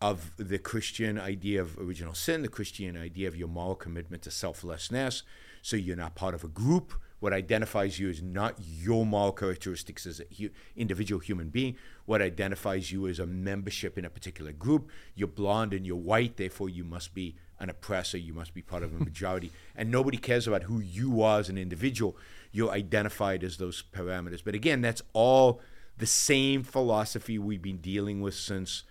of 0.00 0.32
the 0.36 0.58
Christian 0.58 1.18
idea 1.18 1.62
of 1.62 1.78
original 1.78 2.14
sin, 2.14 2.42
the 2.42 2.48
Christian 2.48 2.96
idea 2.96 3.28
of 3.28 3.36
your 3.36 3.48
moral 3.48 3.76
commitment 3.76 4.22
to 4.24 4.30
selflessness. 4.30 5.22
So 5.62 5.76
you're 5.76 5.96
not 5.96 6.16
part 6.16 6.34
of 6.34 6.44
a 6.44 6.48
group. 6.48 6.92
What 7.22 7.32
identifies 7.32 8.00
you 8.00 8.08
is 8.08 8.20
not 8.20 8.56
your 8.58 9.06
moral 9.06 9.30
characteristics 9.30 10.06
as 10.06 10.18
an 10.18 10.26
hu- 10.36 10.50
individual 10.74 11.20
human 11.20 11.50
being. 11.50 11.76
What 12.04 12.20
identifies 12.20 12.90
you 12.90 13.06
is 13.06 13.20
a 13.20 13.26
membership 13.26 13.96
in 13.96 14.04
a 14.04 14.10
particular 14.10 14.50
group. 14.50 14.90
You're 15.14 15.28
blonde 15.28 15.72
and 15.72 15.86
you're 15.86 15.94
white, 15.94 16.36
therefore 16.36 16.68
you 16.68 16.82
must 16.82 17.14
be 17.14 17.36
an 17.60 17.70
oppressor. 17.70 18.18
You 18.18 18.34
must 18.34 18.54
be 18.54 18.60
part 18.60 18.82
of 18.82 18.92
a 18.92 19.04
majority. 19.04 19.52
and 19.76 19.88
nobody 19.88 20.16
cares 20.16 20.48
about 20.48 20.64
who 20.64 20.80
you 20.80 21.22
are 21.22 21.38
as 21.38 21.48
an 21.48 21.58
individual. 21.58 22.16
You're 22.50 22.72
identified 22.72 23.44
as 23.44 23.56
those 23.56 23.84
parameters. 23.94 24.42
But 24.44 24.56
again, 24.56 24.80
that's 24.80 25.02
all 25.12 25.60
the 25.98 26.06
same 26.06 26.64
philosophy 26.64 27.38
we've 27.38 27.62
been 27.62 27.78
dealing 27.78 28.20
with 28.20 28.34
since 28.34 28.82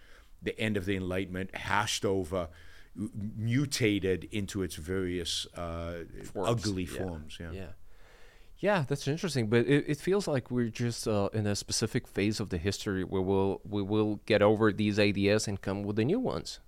the 0.42 0.58
end 0.58 0.78
of 0.78 0.86
the 0.86 0.96
Enlightenment, 0.96 1.54
hashed 1.54 2.06
over, 2.06 2.48
mutated 2.96 4.30
into 4.32 4.64
its 4.64 4.76
various 4.76 5.48
uh, 5.58 6.06
forms. 6.32 6.50
ugly 6.50 6.84
yeah. 6.84 6.98
forms. 6.98 7.38
Yeah. 7.38 7.52
yeah. 7.52 7.68
Yeah, 8.62 8.86
that's 8.88 9.08
interesting, 9.08 9.48
but 9.48 9.66
it, 9.66 9.86
it 9.88 9.98
feels 9.98 10.28
like 10.28 10.52
we're 10.52 10.70
just 10.70 11.08
uh, 11.08 11.30
in 11.34 11.48
a 11.48 11.56
specific 11.56 12.08
phase 12.08 12.40
of 12.40 12.50
the 12.50 12.60
history 12.60 13.04
where 13.04 13.22
we'll 13.22 13.60
we 13.68 13.82
will 13.82 14.22
get 14.28 14.44
over 14.44 14.72
these 14.72 15.00
ideas 15.00 15.48
and 15.48 15.60
come 15.60 15.82
with 15.82 15.96
the 15.96 16.06
new 16.06 16.20
ones. 16.20 16.60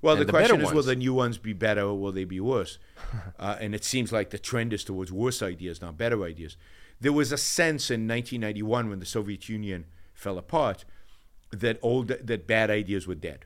Well, 0.00 0.16
the, 0.16 0.24
the 0.24 0.32
question 0.32 0.60
is, 0.62 0.72
will 0.72 0.82
the 0.82 0.96
new 0.96 1.12
ones 1.12 1.36
be 1.36 1.52
better 1.52 1.82
or 1.82 1.98
will 1.98 2.12
they 2.12 2.24
be 2.24 2.40
worse? 2.40 2.78
uh, 3.38 3.56
and 3.60 3.74
it 3.74 3.84
seems 3.84 4.10
like 4.10 4.30
the 4.30 4.38
trend 4.38 4.72
is 4.72 4.84
towards 4.84 5.12
worse 5.12 5.42
ideas, 5.42 5.82
not 5.82 5.98
better 5.98 6.24
ideas. 6.24 6.56
There 6.98 7.12
was 7.12 7.30
a 7.30 7.36
sense 7.36 7.90
in 7.90 8.08
1991 8.08 8.88
when 8.88 8.98
the 8.98 9.06
Soviet 9.06 9.46
Union 9.48 9.84
fell 10.14 10.38
apart 10.38 10.86
that 11.50 11.78
old 11.82 12.08
that 12.08 12.46
bad 12.46 12.70
ideas 12.70 13.06
were 13.06 13.14
dead, 13.14 13.44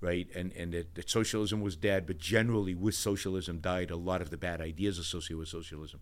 right? 0.00 0.28
And 0.34 0.50
and 0.52 0.72
that, 0.72 0.94
that 0.94 1.10
socialism 1.10 1.60
was 1.60 1.76
dead, 1.76 2.06
but 2.06 2.16
generally 2.16 2.74
with 2.74 2.94
socialism 2.94 3.58
died 3.58 3.90
a 3.90 3.96
lot 3.96 4.22
of 4.22 4.30
the 4.30 4.38
bad 4.38 4.62
ideas 4.62 4.98
associated 4.98 5.38
with 5.40 5.48
socialism. 5.48 6.00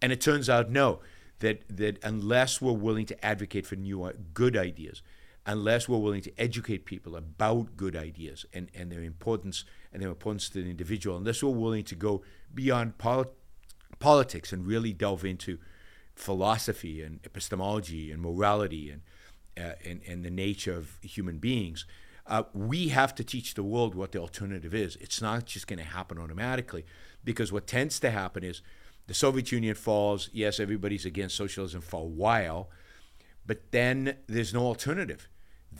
And 0.00 0.12
it 0.12 0.20
turns 0.20 0.48
out 0.48 0.70
no, 0.70 1.00
that 1.40 1.64
that 1.68 1.98
unless 2.02 2.60
we're 2.60 2.72
willing 2.72 3.06
to 3.06 3.24
advocate 3.24 3.66
for 3.66 3.76
new 3.76 4.04
uh, 4.04 4.12
good 4.32 4.56
ideas, 4.56 5.02
unless 5.46 5.88
we're 5.88 5.98
willing 5.98 6.22
to 6.22 6.32
educate 6.40 6.84
people 6.84 7.16
about 7.16 7.76
good 7.76 7.96
ideas 7.96 8.46
and, 8.52 8.68
and 8.74 8.90
their 8.90 9.02
importance 9.02 9.64
and 9.92 10.02
their 10.02 10.08
importance 10.08 10.48
to 10.48 10.62
the 10.62 10.70
individual, 10.70 11.16
unless 11.16 11.42
we're 11.42 11.50
willing 11.50 11.84
to 11.84 11.94
go 11.94 12.22
beyond 12.54 12.98
poli- 12.98 13.28
politics 13.98 14.52
and 14.52 14.66
really 14.66 14.92
delve 14.92 15.24
into 15.24 15.58
philosophy 16.14 17.02
and 17.02 17.20
epistemology 17.24 18.12
and 18.12 18.22
morality 18.22 18.90
and 18.90 19.02
uh, 19.56 19.74
and, 19.84 20.00
and 20.08 20.24
the 20.24 20.30
nature 20.30 20.74
of 20.74 20.98
human 21.02 21.38
beings, 21.38 21.86
uh, 22.26 22.42
we 22.52 22.88
have 22.88 23.14
to 23.14 23.22
teach 23.22 23.54
the 23.54 23.62
world 23.62 23.94
what 23.94 24.12
the 24.12 24.18
alternative 24.18 24.74
is. 24.74 24.96
It's 24.96 25.22
not 25.22 25.44
just 25.44 25.66
going 25.66 25.78
to 25.78 25.84
happen 25.84 26.18
automatically, 26.18 26.84
because 27.22 27.52
what 27.52 27.66
tends 27.66 28.00
to 28.00 28.10
happen 28.10 28.42
is 28.42 28.62
the 29.06 29.14
Soviet 29.14 29.52
Union 29.52 29.74
falls. 29.74 30.30
Yes, 30.32 30.60
everybody's 30.60 31.04
against 31.04 31.36
socialism 31.36 31.80
for 31.80 32.02
a 32.02 32.04
while, 32.04 32.70
but 33.46 33.70
then 33.70 34.16
there's 34.26 34.54
no 34.54 34.60
alternative. 34.60 35.28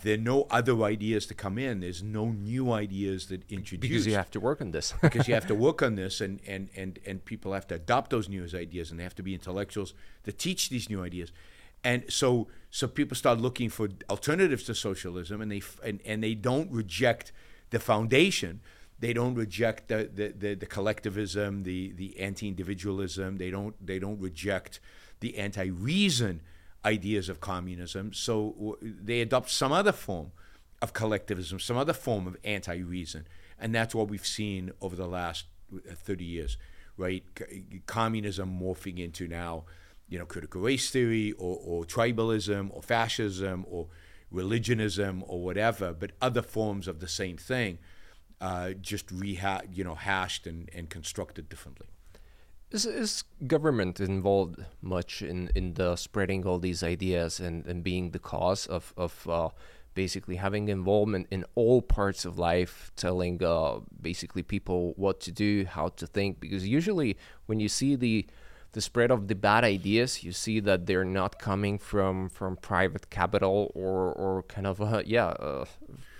There 0.02 0.14
are 0.14 0.20
no 0.20 0.48
other 0.50 0.82
ideas 0.82 1.24
to 1.26 1.34
come 1.34 1.56
in. 1.56 1.80
There's 1.80 2.02
no 2.02 2.26
new 2.26 2.72
ideas 2.72 3.28
that 3.28 3.48
introduce 3.48 3.88
Because 3.88 4.06
you 4.08 4.14
have 4.14 4.30
to 4.32 4.40
work 4.40 4.60
on 4.60 4.72
this. 4.72 4.92
because 5.02 5.28
you 5.28 5.34
have 5.34 5.46
to 5.46 5.54
work 5.54 5.82
on 5.82 5.94
this 6.02 6.20
and, 6.20 6.40
and, 6.46 6.68
and, 6.74 6.98
and 7.06 7.24
people 7.24 7.52
have 7.52 7.66
to 7.68 7.76
adopt 7.76 8.10
those 8.10 8.28
new 8.28 8.44
ideas 8.54 8.90
and 8.90 8.98
they 8.98 9.04
have 9.04 9.14
to 9.14 9.22
be 9.22 9.34
intellectuals 9.34 9.94
to 10.24 10.32
teach 10.32 10.68
these 10.68 10.90
new 10.90 11.02
ideas 11.02 11.30
and 11.84 12.04
so 12.08 12.48
so 12.70 12.88
people 12.88 13.16
start 13.16 13.38
looking 13.38 13.68
for 13.68 13.88
alternatives 14.10 14.64
to 14.64 14.74
socialism 14.74 15.40
and 15.40 15.52
they 15.52 15.62
and, 15.84 16.00
and 16.04 16.24
they 16.24 16.34
don't 16.34 16.70
reject 16.72 17.30
the 17.70 17.78
foundation 17.78 18.60
they 18.98 19.12
don't 19.12 19.34
reject 19.34 19.88
the, 19.88 20.08
the, 20.12 20.28
the, 20.28 20.54
the 20.54 20.66
collectivism 20.66 21.64
the, 21.64 21.92
the 21.92 22.18
anti-individualism. 22.20 23.36
They 23.36 23.50
don't 23.50 23.74
they 23.84 23.98
don't 23.98 24.20
reject 24.20 24.80
the 25.20 25.38
anti-reason 25.38 26.42
ideas 26.84 27.28
of 27.28 27.40
communism. 27.40 28.12
So 28.12 28.78
they 28.82 29.20
adopt 29.20 29.50
some 29.50 29.72
other 29.72 29.92
form 29.92 30.32
of 30.82 30.92
collectivism, 30.92 31.58
some 31.60 31.76
other 31.76 31.94
form 31.94 32.26
of 32.26 32.36
anti-reason, 32.44 33.26
and 33.58 33.74
that's 33.74 33.94
what 33.94 34.08
we've 34.08 34.26
seen 34.26 34.72
over 34.80 34.94
the 34.94 35.06
last 35.06 35.46
uh, 35.74 35.94
30 35.94 36.24
years, 36.24 36.58
right? 36.96 37.24
Communism 37.86 38.58
morphing 38.60 38.98
into 38.98 39.26
now, 39.26 39.64
you 40.08 40.18
know, 40.18 40.26
critical 40.26 40.60
race 40.60 40.90
theory 40.90 41.32
or, 41.32 41.58
or 41.64 41.84
tribalism 41.84 42.68
or 42.70 42.82
fascism 42.82 43.64
or 43.68 43.88
religionism 44.30 45.24
or 45.26 45.42
whatever, 45.42 45.92
but 45.92 46.12
other 46.20 46.42
forms 46.42 46.86
of 46.86 47.00
the 47.00 47.08
same 47.08 47.36
thing, 47.38 47.78
uh, 48.40 48.70
just 48.72 49.06
reha- 49.08 49.66
you 49.72 49.84
know, 49.84 49.94
hashed 49.94 50.46
and, 50.46 50.68
and 50.74 50.90
constructed 50.90 51.48
differently. 51.48 51.86
Is, 52.70 52.86
is 52.86 53.24
government 53.46 54.00
involved 54.00 54.64
much 54.82 55.22
in, 55.22 55.50
in 55.54 55.74
the 55.74 55.96
spreading 55.96 56.44
all 56.44 56.58
these 56.58 56.82
ideas 56.82 57.38
and, 57.38 57.64
and 57.66 57.84
being 57.84 58.10
the 58.10 58.18
cause 58.18 58.66
of, 58.66 58.92
of 58.96 59.28
uh, 59.28 59.50
basically 59.94 60.36
having 60.36 60.68
involvement 60.68 61.28
in 61.30 61.44
all 61.54 61.80
parts 61.80 62.24
of 62.24 62.38
life, 62.38 62.90
telling 62.96 63.42
uh, 63.44 63.78
basically 64.00 64.42
people 64.42 64.92
what 64.96 65.20
to 65.20 65.32
do, 65.32 65.64
how 65.66 65.88
to 65.88 66.06
think? 66.06 66.40
Because 66.40 66.66
usually 66.66 67.16
when 67.46 67.60
you 67.60 67.68
see 67.68 67.94
the 67.94 68.26
the 68.74 68.80
spread 68.80 69.10
of 69.10 69.28
the 69.28 69.34
bad 69.34 69.64
ideas, 69.64 70.22
you 70.22 70.32
see 70.32 70.60
that 70.60 70.86
they're 70.86 71.04
not 71.04 71.38
coming 71.38 71.78
from, 71.78 72.28
from 72.28 72.56
private 72.56 73.08
capital 73.10 73.72
or, 73.74 74.12
or 74.12 74.42
kind 74.44 74.66
of 74.66 74.80
uh, 74.80 75.02
yeah 75.06 75.26
uh, 75.28 75.64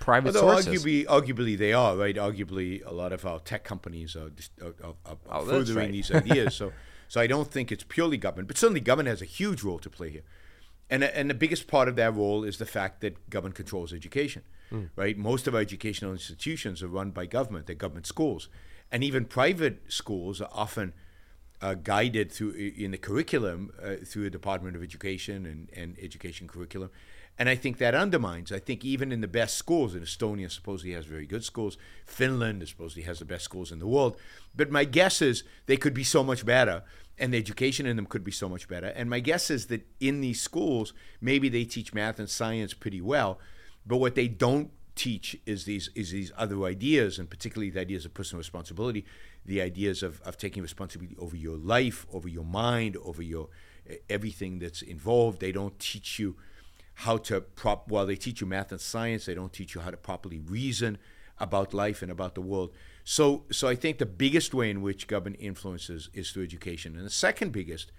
private 0.01 0.35
Although 0.37 0.61
sources. 0.62 0.85
arguably, 0.85 1.05
arguably 1.07 1.59
they 1.59 1.73
are 1.73 1.97
right. 1.97 2.17
Arguably, 2.17 2.85
a 2.87 2.93
lot 2.93 3.12
of 3.12 3.27
our 3.27 3.38
tech 3.40 3.62
companies 3.64 4.17
are, 4.17 4.31
just, 4.31 4.53
are, 4.62 4.75
are, 4.83 4.95
are 5.07 5.43
Oh, 5.43 5.45
furthering 5.45 5.77
right. 5.77 5.93
these 5.93 6.11
ideas. 6.23 6.55
so, 6.55 6.73
so 7.09 7.21
I 7.21 7.27
don't 7.27 7.51
think 7.51 7.71
it's 7.71 7.85
purely 7.85 8.17
government, 8.17 8.49
but 8.49 8.57
certainly 8.57 8.81
government 8.81 9.09
has 9.11 9.23
a 9.23 9.27
huge 9.27 9.62
role 9.62 9.79
to 9.81 9.90
play 9.90 10.11
here. 10.11 10.23
And 10.90 11.03
and 11.03 11.31
the 11.31 11.35
biggest 11.35 11.67
part 11.67 11.88
of 11.88 11.97
that 11.97 12.14
role 12.14 12.45
is 12.45 12.59
the 12.59 12.67
fact 12.67 13.01
that 13.01 13.31
government 13.31 13.55
controls 13.57 13.93
education, 13.93 14.43
Hmm. 14.71 14.85
right? 14.97 15.17
Most 15.17 15.47
of 15.49 15.55
our 15.55 15.61
educational 15.61 16.12
institutions 16.12 16.83
are 16.83 16.88
run 16.88 17.11
by 17.11 17.25
government. 17.27 17.67
They're 17.67 17.75
government 17.87 18.07
schools, 18.07 18.49
and 18.93 19.03
even 19.03 19.25
private 19.25 19.77
schools 19.88 20.40
are 20.43 20.51
often 20.53 20.93
uh, 21.64 21.72
guided 21.72 22.31
through 22.31 22.50
in 22.53 22.90
the 22.90 22.98
curriculum 22.98 23.72
uh, 23.83 23.94
through 24.05 24.24
the 24.24 24.31
Department 24.31 24.77
of 24.77 24.83
Education 24.83 25.46
and, 25.46 25.70
and 25.74 25.96
education 25.98 26.46
curriculum. 26.46 26.90
And 27.38 27.48
I 27.48 27.57
think 27.57 27.79
that 27.79 27.94
undermines. 27.94 28.53
I 28.53 28.59
think 28.59 28.85
even 28.85 29.11
in 29.11 29.22
the 29.22 29.29
best 29.29 29.57
schools, 29.57 29.94
and 29.94 30.05
Estonia 30.05 30.50
supposedly 30.50 30.92
has 30.92 31.07
very 31.07 31.27
good 31.27 31.42
schools. 31.42 31.79
Finland 32.05 32.68
supposedly 32.68 33.05
has 33.05 33.18
the 33.18 33.24
best 33.24 33.44
schools 33.44 33.72
in 33.72 33.79
the 33.79 33.87
world. 33.87 34.18
But 34.55 34.70
my 34.70 34.85
guess 34.85 35.22
is 35.22 35.42
they 35.64 35.79
could 35.79 35.94
be 35.94 36.05
so 36.05 36.22
much 36.22 36.44
better, 36.44 36.85
and 37.18 37.33
the 37.33 37.38
education 37.38 37.87
in 37.87 37.96
them 37.96 38.07
could 38.07 38.24
be 38.24 38.31
so 38.31 38.48
much 38.48 38.68
better. 38.68 38.88
And 38.88 39.09
my 39.09 39.20
guess 39.20 39.50
is 39.50 39.66
that 39.68 39.87
in 40.00 40.20
these 40.20 40.42
schools, 40.42 40.92
maybe 41.22 41.48
they 41.48 41.64
teach 41.64 41.94
math 41.94 42.18
and 42.18 42.29
science 42.29 42.74
pretty 42.74 43.00
well, 43.00 43.40
but 43.87 43.96
what 43.96 44.14
they 44.14 44.29
don't 44.29 44.70
teach 44.94 45.37
is 45.46 45.64
these 45.64 45.90
is 45.94 46.11
these 46.11 46.33
other 46.37 46.62
ideas, 46.64 47.18
and 47.18 47.28
particularly 47.28 47.70
the 47.70 47.80
ideas 47.80 48.04
of 48.04 48.14
personal 48.14 48.38
responsibility, 48.38 49.04
the 49.44 49.61
ideas 49.61 50.02
of, 50.02 50.20
of 50.22 50.37
taking 50.37 50.62
responsibility 50.62 51.16
over 51.18 51.37
your 51.37 51.57
life, 51.57 52.07
over 52.12 52.28
your 52.28 52.44
mind, 52.44 52.96
over 53.04 53.22
your 53.22 53.48
everything 54.09 54.59
that's 54.59 54.83
involved. 54.83 55.40
They 55.40 55.52
don't 55.52 55.78
teach 55.78 56.18
you 56.18 56.37
how 56.98 57.16
to 57.16 57.40
prop 57.40 57.88
while 57.88 58.07
they 58.07 58.16
teach 58.16 58.40
you 58.40 58.46
math 58.46 58.70
and 58.70 58.80
science, 58.80 59.26
they 59.26 59.35
don't 59.35 59.52
teach 59.52 59.74
you 59.74 59.80
how 59.80 59.90
to 59.90 59.96
properly 59.96 60.38
reason 60.38 60.98
about 61.38 61.74
life 61.74 62.00
and 62.02 62.11
about 62.12 62.35
the 62.35 62.40
world. 62.40 62.72
So 63.02 63.44
so 63.50 63.68
I 63.68 63.74
think 63.74 63.98
the 63.98 64.07
biggest 64.07 64.54
way 64.54 64.70
in 64.70 64.80
which 64.83 65.07
government 65.09 65.37
influences 65.40 66.09
is 66.14 66.30
through 66.30 66.44
education. 66.44 66.96
And 66.96 67.04
the 67.04 67.11
second 67.11 67.52
biggest 67.52 67.90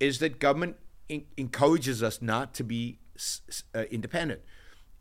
is 0.00 0.18
that 0.18 0.38
government 0.38 0.76
en- 1.10 1.26
encourages 1.36 2.02
us 2.02 2.22
not 2.22 2.54
to 2.54 2.64
be 2.64 2.98
s- 3.14 3.62
uh, 3.74 3.84
independent. 3.90 4.40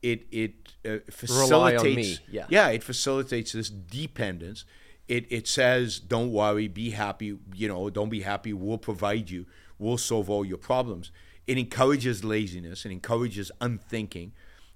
It 0.04 0.28
it 0.32 0.54
uh, 0.86 0.98
facilitates 1.10 2.20
yeah. 2.30 2.46
yeah 2.50 2.68
it 2.68 2.84
facilitates 2.84 3.54
this 3.54 3.70
dependence. 3.70 4.66
It 5.08 5.26
it 5.32 5.48
says 5.48 6.00
don't 6.00 6.32
worry, 6.32 6.68
be 6.68 6.92
happy. 6.92 7.38
You 7.56 7.68
know, 7.68 7.90
don't 7.90 8.10
be 8.10 8.22
happy. 8.22 8.54
We'll 8.54 8.78
provide 8.78 9.30
you. 9.30 9.48
We'll 9.80 9.98
solve 9.98 10.30
all 10.30 10.46
your 10.46 10.58
problems. 10.58 11.12
It 11.48 11.58
encourages 11.58 12.24
laziness. 12.24 12.86
It 12.86 12.92
encourages 12.92 13.52
unthinking. 13.60 14.34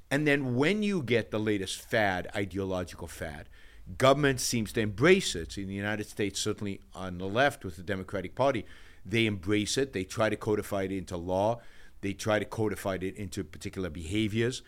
And 0.10 0.26
then 0.26 0.56
when 0.56 0.84
you 0.84 1.04
get 1.04 1.32
the 1.32 1.40
latest 1.40 1.82
fad, 1.82 2.30
ideological 2.36 3.08
fad, 3.08 3.50
government 3.98 4.40
seems 4.40 4.72
to 4.74 4.82
embrace 4.82 5.36
it. 5.36 5.58
In 5.58 5.68
the 5.68 5.74
United 5.74 6.08
States, 6.08 6.40
certainly 6.40 6.82
on 6.94 7.18
the 7.18 7.28
left 7.28 7.66
with 7.66 7.76
the 7.76 7.84
Democratic 7.84 8.36
Party, 8.36 8.66
they 9.06 9.26
embrace 9.26 9.78
it. 9.78 9.94
They 9.94 10.04
try 10.04 10.30
to 10.30 10.36
codify 10.36 10.84
it 10.84 10.92
into 10.92 11.18
law. 11.18 11.62
They 12.02 12.14
try 12.14 12.40
to 12.40 12.46
codify 12.46 12.96
it 12.96 13.16
into 13.16 13.44
particular 13.44 13.90
behaviors. 13.90 14.62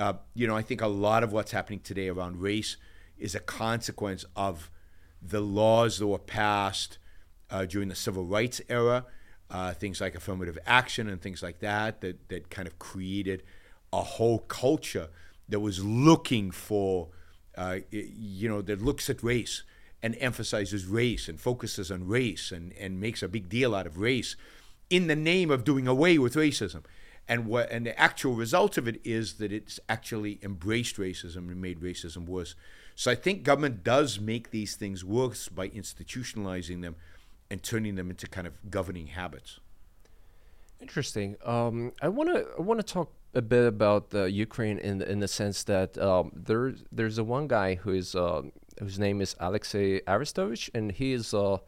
Uh, 0.00 0.14
you 0.34 0.46
know, 0.46 0.56
I 0.56 0.62
think 0.62 0.80
a 0.80 0.86
lot 0.86 1.22
of 1.22 1.30
what's 1.30 1.50
happening 1.50 1.80
today 1.80 2.08
around 2.08 2.40
race 2.40 2.78
is 3.18 3.34
a 3.34 3.40
consequence 3.40 4.24
of 4.34 4.70
the 5.20 5.40
laws 5.40 5.98
that 5.98 6.06
were 6.06 6.18
passed 6.18 6.96
uh, 7.50 7.66
during 7.66 7.88
the 7.88 7.94
civil 7.94 8.24
rights 8.24 8.62
era, 8.70 9.04
uh, 9.50 9.74
things 9.74 10.00
like 10.00 10.14
affirmative 10.14 10.56
action 10.66 11.06
and 11.06 11.20
things 11.20 11.42
like 11.42 11.58
that, 11.58 12.00
that, 12.00 12.30
that 12.30 12.48
kind 12.48 12.66
of 12.66 12.78
created 12.78 13.42
a 13.92 14.00
whole 14.00 14.38
culture 14.38 15.08
that 15.50 15.60
was 15.60 15.84
looking 15.84 16.50
for, 16.50 17.08
uh, 17.58 17.80
you 17.90 18.48
know, 18.48 18.62
that 18.62 18.80
looks 18.80 19.10
at 19.10 19.22
race 19.22 19.64
and 20.02 20.16
emphasizes 20.18 20.86
race 20.86 21.28
and 21.28 21.38
focuses 21.38 21.90
on 21.90 22.06
race 22.06 22.52
and, 22.52 22.72
and 22.80 22.98
makes 22.98 23.22
a 23.22 23.28
big 23.28 23.50
deal 23.50 23.74
out 23.74 23.86
of 23.86 23.98
race 23.98 24.34
in 24.88 25.08
the 25.08 25.16
name 25.16 25.50
of 25.50 25.62
doing 25.62 25.86
away 25.86 26.16
with 26.16 26.36
racism. 26.36 26.84
And 27.30 27.46
what 27.46 27.70
and 27.70 27.86
the 27.86 27.96
actual 27.98 28.34
result 28.34 28.76
of 28.76 28.88
it 28.88 29.00
is 29.04 29.34
that 29.34 29.52
it's 29.52 29.78
actually 29.88 30.40
embraced 30.42 30.96
racism 30.96 31.48
and 31.48 31.62
made 31.62 31.78
racism 31.80 32.26
worse. 32.26 32.56
So 32.96 33.08
I 33.08 33.14
think 33.14 33.44
government 33.44 33.84
does 33.84 34.18
make 34.18 34.50
these 34.50 34.74
things 34.74 35.04
worse 35.04 35.48
by 35.48 35.68
institutionalizing 35.68 36.82
them 36.82 36.96
and 37.48 37.62
turning 37.62 37.94
them 37.94 38.10
into 38.10 38.26
kind 38.26 38.48
of 38.48 38.54
governing 38.68 39.06
habits. 39.06 39.60
Interesting. 40.80 41.36
Um, 41.44 41.92
I 42.02 42.08
want 42.08 42.30
to 42.34 42.46
I 42.58 42.62
want 42.62 42.80
to 42.80 42.92
talk 42.94 43.12
a 43.32 43.42
bit 43.42 43.64
about 43.64 44.12
uh, 44.12 44.24
Ukraine 44.24 44.78
in 44.78 45.00
in 45.00 45.20
the 45.20 45.28
sense 45.28 45.62
that 45.64 45.96
um, 45.98 46.32
there's 46.34 46.82
there's 46.90 47.18
a 47.18 47.24
one 47.24 47.46
guy 47.46 47.76
who 47.76 47.92
is 47.92 48.16
uh, 48.16 48.42
whose 48.80 48.98
name 48.98 49.20
is 49.20 49.36
Alexei 49.38 50.00
Arestovich, 50.00 50.68
and 50.74 50.90
he 50.90 51.12
is 51.12 51.32
uh, 51.32 51.58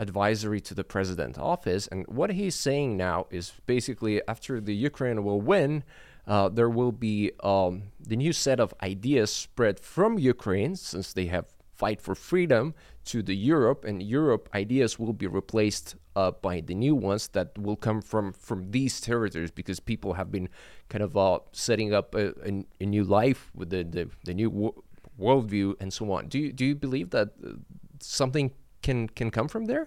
advisory 0.00 0.60
to 0.62 0.74
the 0.74 0.82
president 0.82 1.38
office. 1.38 1.86
And 1.86 2.06
what 2.08 2.30
he's 2.30 2.56
saying 2.56 2.96
now 2.96 3.26
is 3.30 3.52
basically 3.66 4.20
after 4.26 4.60
the 4.60 4.74
Ukraine 4.74 5.22
will 5.22 5.40
win, 5.40 5.84
uh, 6.26 6.48
there 6.48 6.70
will 6.70 6.92
be 6.92 7.32
um, 7.44 7.82
the 8.00 8.16
new 8.16 8.32
set 8.32 8.58
of 8.58 8.74
ideas 8.82 9.32
spread 9.32 9.78
from 9.78 10.18
Ukraine, 10.18 10.74
since 10.74 11.12
they 11.12 11.26
have 11.26 11.46
fight 11.74 12.00
for 12.00 12.14
freedom, 12.14 12.74
to 13.04 13.22
the 13.22 13.34
Europe, 13.34 13.84
and 13.84 14.02
Europe 14.02 14.48
ideas 14.54 14.98
will 14.98 15.12
be 15.12 15.26
replaced 15.26 15.96
uh, 16.16 16.30
by 16.30 16.60
the 16.60 16.74
new 16.74 16.94
ones 16.94 17.28
that 17.28 17.56
will 17.58 17.76
come 17.76 18.00
from 18.02 18.32
from 18.32 18.70
these 18.70 19.00
territories 19.00 19.50
because 19.50 19.80
people 19.80 20.14
have 20.14 20.30
been 20.30 20.48
kind 20.88 21.02
of 21.02 21.16
uh, 21.16 21.38
setting 21.52 21.94
up 21.94 22.14
a, 22.14 22.28
a, 22.48 22.64
a, 22.80 22.86
new 22.86 23.04
life 23.04 23.50
with 23.54 23.70
the 23.70 23.82
the, 23.84 24.08
the 24.24 24.34
new 24.34 24.50
wo- 24.50 24.84
worldview 25.18 25.74
and 25.80 25.92
so 25.92 26.12
on. 26.12 26.28
Do 26.28 26.38
you 26.38 26.52
do 26.52 26.64
you 26.64 26.74
believe 26.74 27.10
that 27.10 27.28
uh, 27.44 27.52
something 28.00 28.52
can 28.90 29.08
can 29.08 29.30
come 29.30 29.48
from 29.48 29.64
there? 29.66 29.86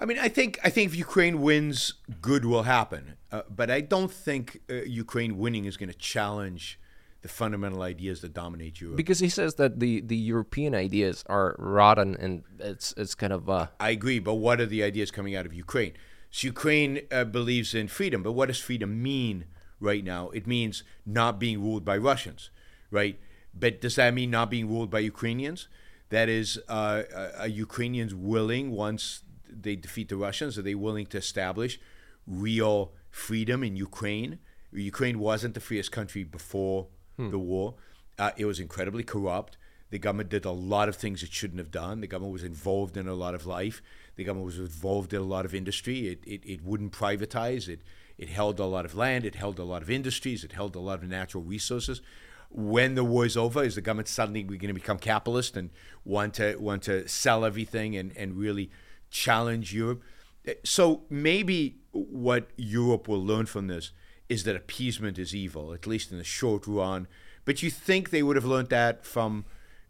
I 0.00 0.04
mean, 0.06 0.18
I 0.18 0.28
think 0.28 0.50
I 0.62 0.70
think 0.70 0.84
if 0.90 0.96
Ukraine 1.08 1.36
wins, 1.40 1.94
good 2.20 2.44
will 2.44 2.64
happen. 2.76 3.02
Uh, 3.32 3.42
but 3.60 3.68
I 3.70 3.80
don't 3.80 4.12
think 4.26 4.44
uh, 4.70 4.74
Ukraine 5.04 5.32
winning 5.42 5.64
is 5.70 5.76
going 5.80 5.92
to 5.96 6.00
challenge 6.14 6.78
the 7.22 7.28
fundamental 7.28 7.80
ideas 7.80 8.20
that 8.20 8.34
dominate 8.34 8.74
Europe. 8.82 8.98
Because 8.98 9.20
he 9.20 9.30
says 9.30 9.54
that 9.54 9.80
the, 9.80 10.02
the 10.02 10.16
European 10.34 10.74
ideas 10.74 11.24
are 11.26 11.56
rotten 11.58 12.10
and 12.16 12.42
it's 12.58 12.92
it's 13.02 13.14
kind 13.14 13.32
of. 13.32 13.48
Uh... 13.48 13.66
I 13.80 13.90
agree, 13.98 14.18
but 14.28 14.34
what 14.34 14.60
are 14.60 14.70
the 14.76 14.82
ideas 14.90 15.10
coming 15.10 15.34
out 15.38 15.46
of 15.46 15.54
Ukraine? 15.66 15.94
So 16.30 16.40
Ukraine 16.56 16.94
uh, 17.10 17.24
believes 17.38 17.70
in 17.80 17.86
freedom, 17.98 18.20
but 18.26 18.32
what 18.32 18.46
does 18.50 18.60
freedom 18.68 18.90
mean 19.10 19.36
right 19.80 20.04
now? 20.04 20.22
It 20.38 20.46
means 20.46 20.74
not 21.06 21.32
being 21.44 21.58
ruled 21.66 21.84
by 21.90 21.96
Russians, 21.96 22.50
right? 22.90 23.16
But 23.62 23.80
does 23.84 23.94
that 24.00 24.12
mean 24.18 24.30
not 24.38 24.50
being 24.50 24.68
ruled 24.74 24.90
by 24.90 25.00
Ukrainians? 25.14 25.60
That 26.14 26.28
is, 26.28 26.60
uh, 26.68 27.02
are 27.38 27.48
Ukrainians 27.48 28.14
willing 28.14 28.70
once 28.70 29.24
they 29.50 29.74
defeat 29.74 30.08
the 30.08 30.16
Russians? 30.16 30.56
Are 30.56 30.62
they 30.62 30.76
willing 30.76 31.06
to 31.06 31.18
establish 31.18 31.80
real 32.24 32.92
freedom 33.10 33.64
in 33.64 33.74
Ukraine? 33.74 34.38
Ukraine 34.70 35.18
wasn't 35.18 35.54
the 35.54 35.60
freest 35.60 35.90
country 35.90 36.22
before 36.22 36.86
hmm. 37.16 37.32
the 37.32 37.38
war. 37.40 37.74
Uh, 38.16 38.30
it 38.36 38.44
was 38.44 38.60
incredibly 38.60 39.02
corrupt. 39.02 39.58
The 39.90 39.98
government 39.98 40.28
did 40.28 40.44
a 40.44 40.52
lot 40.52 40.88
of 40.88 40.94
things 40.94 41.24
it 41.24 41.32
shouldn't 41.32 41.58
have 41.58 41.72
done. 41.72 42.00
The 42.00 42.06
government 42.06 42.32
was 42.32 42.44
involved 42.44 42.96
in 42.96 43.08
a 43.08 43.14
lot 43.14 43.34
of 43.34 43.44
life. 43.44 43.82
The 44.14 44.22
government 44.22 44.46
was 44.46 44.60
involved 44.60 45.12
in 45.12 45.20
a 45.20 45.24
lot 45.24 45.44
of 45.44 45.52
industry. 45.52 46.06
It, 46.06 46.20
it, 46.24 46.42
it 46.44 46.64
wouldn't 46.64 46.92
privatize. 46.92 47.66
It, 47.68 47.80
it 48.18 48.28
held 48.28 48.60
a 48.60 48.66
lot 48.66 48.84
of 48.84 48.94
land. 48.94 49.24
It 49.24 49.34
held 49.34 49.58
a 49.58 49.64
lot 49.64 49.82
of 49.82 49.90
industries. 49.90 50.44
It 50.44 50.52
held 50.52 50.76
a 50.76 50.80
lot 50.80 51.02
of 51.02 51.08
natural 51.08 51.42
resources. 51.42 52.00
When 52.56 52.94
the 52.94 53.02
war 53.02 53.26
is 53.26 53.36
over, 53.36 53.64
is 53.64 53.74
the 53.74 53.80
government 53.80 54.08
suddenly 54.08 54.42
going 54.44 54.60
to 54.60 54.72
become 54.72 54.98
capitalist 54.98 55.56
and 55.56 55.70
want 56.04 56.34
to 56.34 56.56
want 56.56 56.84
to 56.84 57.08
sell 57.08 57.44
everything 57.44 57.96
and, 57.96 58.16
and 58.16 58.36
really 58.36 58.70
challenge 59.10 59.74
Europe. 59.74 60.02
So 60.62 61.02
maybe 61.10 61.78
what 61.90 62.50
Europe 62.56 63.08
will 63.08 63.24
learn 63.24 63.46
from 63.46 63.66
this 63.66 63.92
is 64.28 64.44
that 64.44 64.56
appeasement 64.56 65.18
is 65.18 65.34
evil, 65.34 65.72
at 65.72 65.86
least 65.86 66.12
in 66.12 66.18
the 66.18 66.24
short 66.24 66.66
run. 66.66 67.08
But 67.44 67.62
you 67.62 67.70
think 67.70 68.10
they 68.10 68.22
would 68.22 68.36
have 68.36 68.44
learned 68.44 68.70
that 68.70 69.04
from 69.04 69.44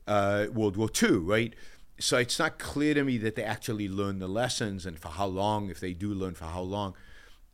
uh, 0.06 0.46
World 0.52 0.76
War 0.76 0.88
II, 1.02 1.16
right? 1.18 1.54
So 2.00 2.18
it's 2.18 2.38
not 2.38 2.58
clear 2.58 2.94
to 2.94 3.04
me 3.04 3.18
that 3.18 3.36
they 3.36 3.44
actually 3.44 3.88
learned 3.88 4.20
the 4.20 4.28
lessons 4.28 4.86
and 4.86 4.98
for 4.98 5.08
how 5.08 5.26
long, 5.26 5.70
if 5.70 5.80
they 5.80 5.92
do 5.92 6.12
learn 6.12 6.34
for 6.34 6.46
how 6.46 6.62
long. 6.62 6.94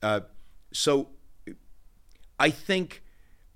Uh, 0.03 0.20
so 0.73 1.09
I 2.38 2.51
think 2.51 3.03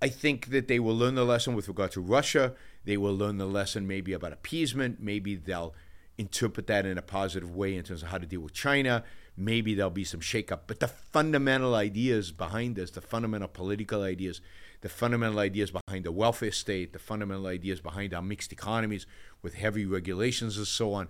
I 0.00 0.08
think 0.08 0.48
that 0.48 0.68
they 0.68 0.78
will 0.78 0.96
learn 0.96 1.14
the 1.14 1.24
lesson 1.24 1.54
with 1.54 1.68
regard 1.68 1.92
to 1.92 2.00
Russia. 2.00 2.54
They 2.84 2.96
will 2.96 3.14
learn 3.16 3.38
the 3.38 3.46
lesson 3.46 3.86
maybe 3.86 4.12
about 4.12 4.32
appeasement. 4.32 5.00
Maybe 5.00 5.36
they'll 5.36 5.74
interpret 6.18 6.66
that 6.66 6.86
in 6.86 6.98
a 6.98 7.02
positive 7.02 7.54
way 7.54 7.74
in 7.74 7.84
terms 7.84 8.02
of 8.02 8.08
how 8.08 8.18
to 8.18 8.26
deal 8.26 8.40
with 8.40 8.52
China. 8.52 9.04
Maybe 9.36 9.74
there'll 9.74 9.90
be 9.90 10.04
some 10.04 10.20
shakeup. 10.20 10.60
But 10.66 10.80
the 10.80 10.88
fundamental 10.88 11.74
ideas 11.74 12.30
behind 12.30 12.76
this, 12.76 12.90
the 12.90 13.00
fundamental 13.00 13.48
political 13.48 14.02
ideas, 14.02 14.40
the 14.82 14.88
fundamental 14.88 15.38
ideas 15.38 15.72
behind 15.72 16.04
the 16.04 16.12
welfare 16.12 16.52
state, 16.52 16.92
the 16.92 16.98
fundamental 16.98 17.46
ideas 17.46 17.80
behind 17.80 18.14
our 18.14 18.22
mixed 18.22 18.52
economies 18.52 19.06
with 19.42 19.54
heavy 19.54 19.86
regulations 19.86 20.56
and 20.56 20.66
so 20.66 20.92
on, 20.92 21.08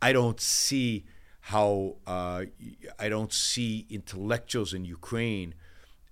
I 0.00 0.12
don't 0.12 0.40
see 0.40 1.04
how 1.40 1.96
uh, 2.06 2.44
I 2.98 3.08
don't 3.08 3.32
see 3.32 3.86
intellectuals 3.90 4.72
in 4.72 4.84
Ukraine 4.84 5.54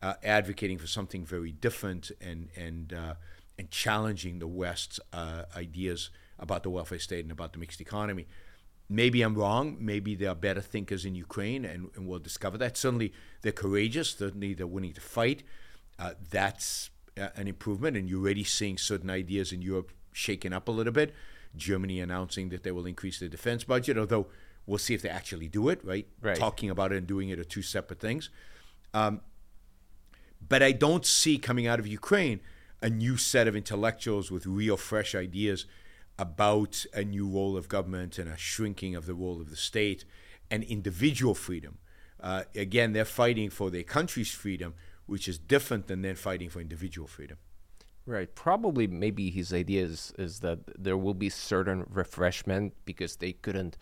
uh, 0.06 0.14
advocating 0.22 0.78
for 0.78 0.86
something 0.86 1.24
very 1.24 1.50
different 1.50 2.12
and 2.20 2.48
and 2.56 2.92
uh, 2.92 3.14
and 3.58 3.70
challenging 3.70 4.38
the 4.38 4.46
West's 4.46 5.00
uh, 5.12 5.42
ideas 5.56 6.10
about 6.38 6.62
the 6.62 6.70
welfare 6.70 7.00
state 7.00 7.24
and 7.24 7.32
about 7.32 7.52
the 7.52 7.58
mixed 7.58 7.80
economy. 7.80 8.26
Maybe 8.88 9.22
I'm 9.22 9.34
wrong. 9.34 9.76
Maybe 9.80 10.14
there 10.14 10.30
are 10.30 10.36
better 10.36 10.60
thinkers 10.60 11.04
in 11.04 11.16
Ukraine, 11.16 11.64
and, 11.64 11.90
and 11.96 12.06
we'll 12.06 12.20
discover 12.20 12.56
that. 12.58 12.76
Certainly, 12.76 13.12
they're 13.42 13.50
courageous. 13.50 14.10
Certainly, 14.10 14.54
they're 14.54 14.66
willing 14.68 14.92
to 14.92 15.00
fight. 15.00 15.42
Uh, 15.98 16.12
that's 16.30 16.90
uh, 17.20 17.30
an 17.34 17.48
improvement, 17.48 17.96
and 17.96 18.08
you're 18.08 18.20
already 18.20 18.44
seeing 18.44 18.78
certain 18.78 19.10
ideas 19.10 19.50
in 19.50 19.60
Europe 19.60 19.90
shaken 20.12 20.52
up 20.52 20.68
a 20.68 20.70
little 20.70 20.92
bit. 20.92 21.14
Germany 21.56 21.98
announcing 22.00 22.50
that 22.50 22.62
they 22.62 22.70
will 22.70 22.86
increase 22.86 23.18
their 23.18 23.28
defense 23.28 23.64
budget, 23.64 23.98
although 23.98 24.28
we'll 24.66 24.78
see 24.78 24.94
if 24.94 25.02
they 25.02 25.08
actually 25.08 25.48
do 25.48 25.68
it. 25.68 25.84
Right? 25.84 26.06
right. 26.20 26.36
Talking 26.36 26.70
about 26.70 26.92
it 26.92 26.98
and 26.98 27.08
doing 27.08 27.30
it 27.30 27.40
are 27.40 27.44
two 27.44 27.62
separate 27.62 27.98
things. 27.98 28.30
Um, 28.94 29.20
but 30.48 30.62
I 30.62 30.72
don't 30.72 31.04
see 31.04 31.38
coming 31.38 31.66
out 31.66 31.78
of 31.78 31.86
Ukraine 31.86 32.40
a 32.82 32.90
new 32.90 33.16
set 33.16 33.48
of 33.48 33.56
intellectuals 33.56 34.30
with 34.30 34.46
real 34.46 34.76
fresh 34.76 35.14
ideas 35.14 35.66
about 36.18 36.84
a 36.94 37.04
new 37.04 37.28
role 37.28 37.56
of 37.56 37.68
government 37.68 38.18
and 38.18 38.28
a 38.28 38.36
shrinking 38.36 38.94
of 38.94 39.06
the 39.06 39.14
role 39.14 39.40
of 39.40 39.50
the 39.50 39.56
state 39.56 40.04
and 40.50 40.62
individual 40.64 41.34
freedom. 41.34 41.78
Uh, 42.20 42.44
again, 42.54 42.92
they're 42.92 43.04
fighting 43.04 43.50
for 43.50 43.70
their 43.70 43.82
country's 43.82 44.30
freedom, 44.30 44.74
which 45.06 45.28
is 45.28 45.38
different 45.38 45.86
than 45.86 46.02
then 46.02 46.14
fighting 46.14 46.48
for 46.48 46.60
individual 46.60 47.06
freedom. 47.06 47.36
Right. 48.06 48.32
Probably, 48.34 48.86
maybe 48.86 49.30
his 49.30 49.52
idea 49.52 49.84
is, 49.84 50.12
is 50.16 50.40
that 50.40 50.60
there 50.80 50.96
will 50.96 51.14
be 51.14 51.28
certain 51.28 51.84
refreshment 51.90 52.72
because 52.84 53.16
they 53.16 53.32
couldn't 53.32 53.76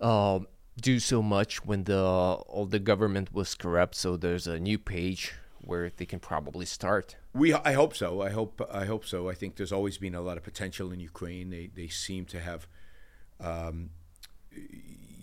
uh, 0.00 0.40
do 0.80 0.98
so 0.98 1.22
much 1.22 1.64
when 1.64 1.84
the 1.84 2.02
all 2.02 2.66
the 2.66 2.78
government 2.78 3.32
was 3.32 3.54
corrupt. 3.54 3.94
So 3.94 4.16
there's 4.16 4.46
a 4.46 4.58
new 4.58 4.78
page 4.78 5.34
where 5.62 5.90
they 5.96 6.04
can 6.04 6.18
probably 6.18 6.66
start. 6.66 7.16
We, 7.32 7.54
I 7.54 7.72
hope 7.72 7.94
so. 7.94 8.20
I 8.20 8.30
hope, 8.30 8.60
I 8.70 8.84
hope 8.84 9.06
so. 9.06 9.28
I 9.28 9.34
think 9.34 9.56
there's 9.56 9.72
always 9.72 9.96
been 9.96 10.14
a 10.14 10.20
lot 10.20 10.36
of 10.36 10.42
potential 10.42 10.92
in 10.92 11.00
Ukraine. 11.00 11.50
They, 11.50 11.70
they 11.74 11.88
seem 11.88 12.24
to 12.26 12.40
have, 12.40 12.66
um, 13.40 13.90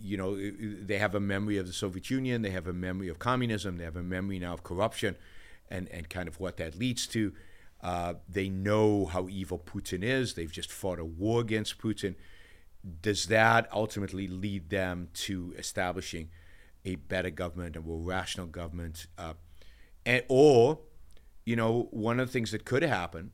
you 0.02 0.18
know, 0.18 0.36
they 0.36 0.98
have 0.98 1.14
a 1.14 1.20
memory 1.20 1.58
of 1.58 1.68
the 1.68 1.74
Soviet 1.74 2.10
Union. 2.10 2.42
They 2.42 2.52
have 2.52 2.68
a 2.68 2.74
memory 2.74 3.10
of 3.10 3.20
communism. 3.20 3.78
They 3.78 3.84
have 3.84 3.98
a 3.98 4.04
memory 4.04 4.40
now 4.40 4.54
of 4.54 4.64
corruption, 4.64 5.16
and 5.70 5.88
and 5.90 6.10
kind 6.10 6.28
of 6.28 6.40
what 6.40 6.58
that 6.58 6.76
leads 6.76 7.06
to. 7.08 7.34
Uh, 7.82 8.16
they 8.28 8.50
know 8.50 9.06
how 9.06 9.28
evil 9.28 9.60
Putin 9.60 10.04
is. 10.04 10.34
They've 10.34 10.52
just 10.52 10.72
fought 10.72 11.00
a 11.00 11.06
war 11.06 11.42
against 11.42 11.80
Putin. 11.80 12.16
Does 13.02 13.26
that 13.28 13.70
ultimately 13.74 14.28
lead 14.28 14.70
them 14.70 15.10
to 15.26 15.54
establishing 15.58 16.30
a 16.86 16.96
better 16.96 17.30
government, 17.30 17.76
a 17.76 17.82
more 17.82 18.00
rational 18.00 18.48
government? 18.48 19.08
Uh, 19.18 19.34
and, 20.06 20.24
or, 20.28 20.80
you 21.46 21.56
know, 21.56 21.88
one 21.92 22.20
of 22.20 22.28
the 22.28 22.34
things 22.34 22.52
that 22.52 22.66
could 22.66 22.84
happen 22.84 23.32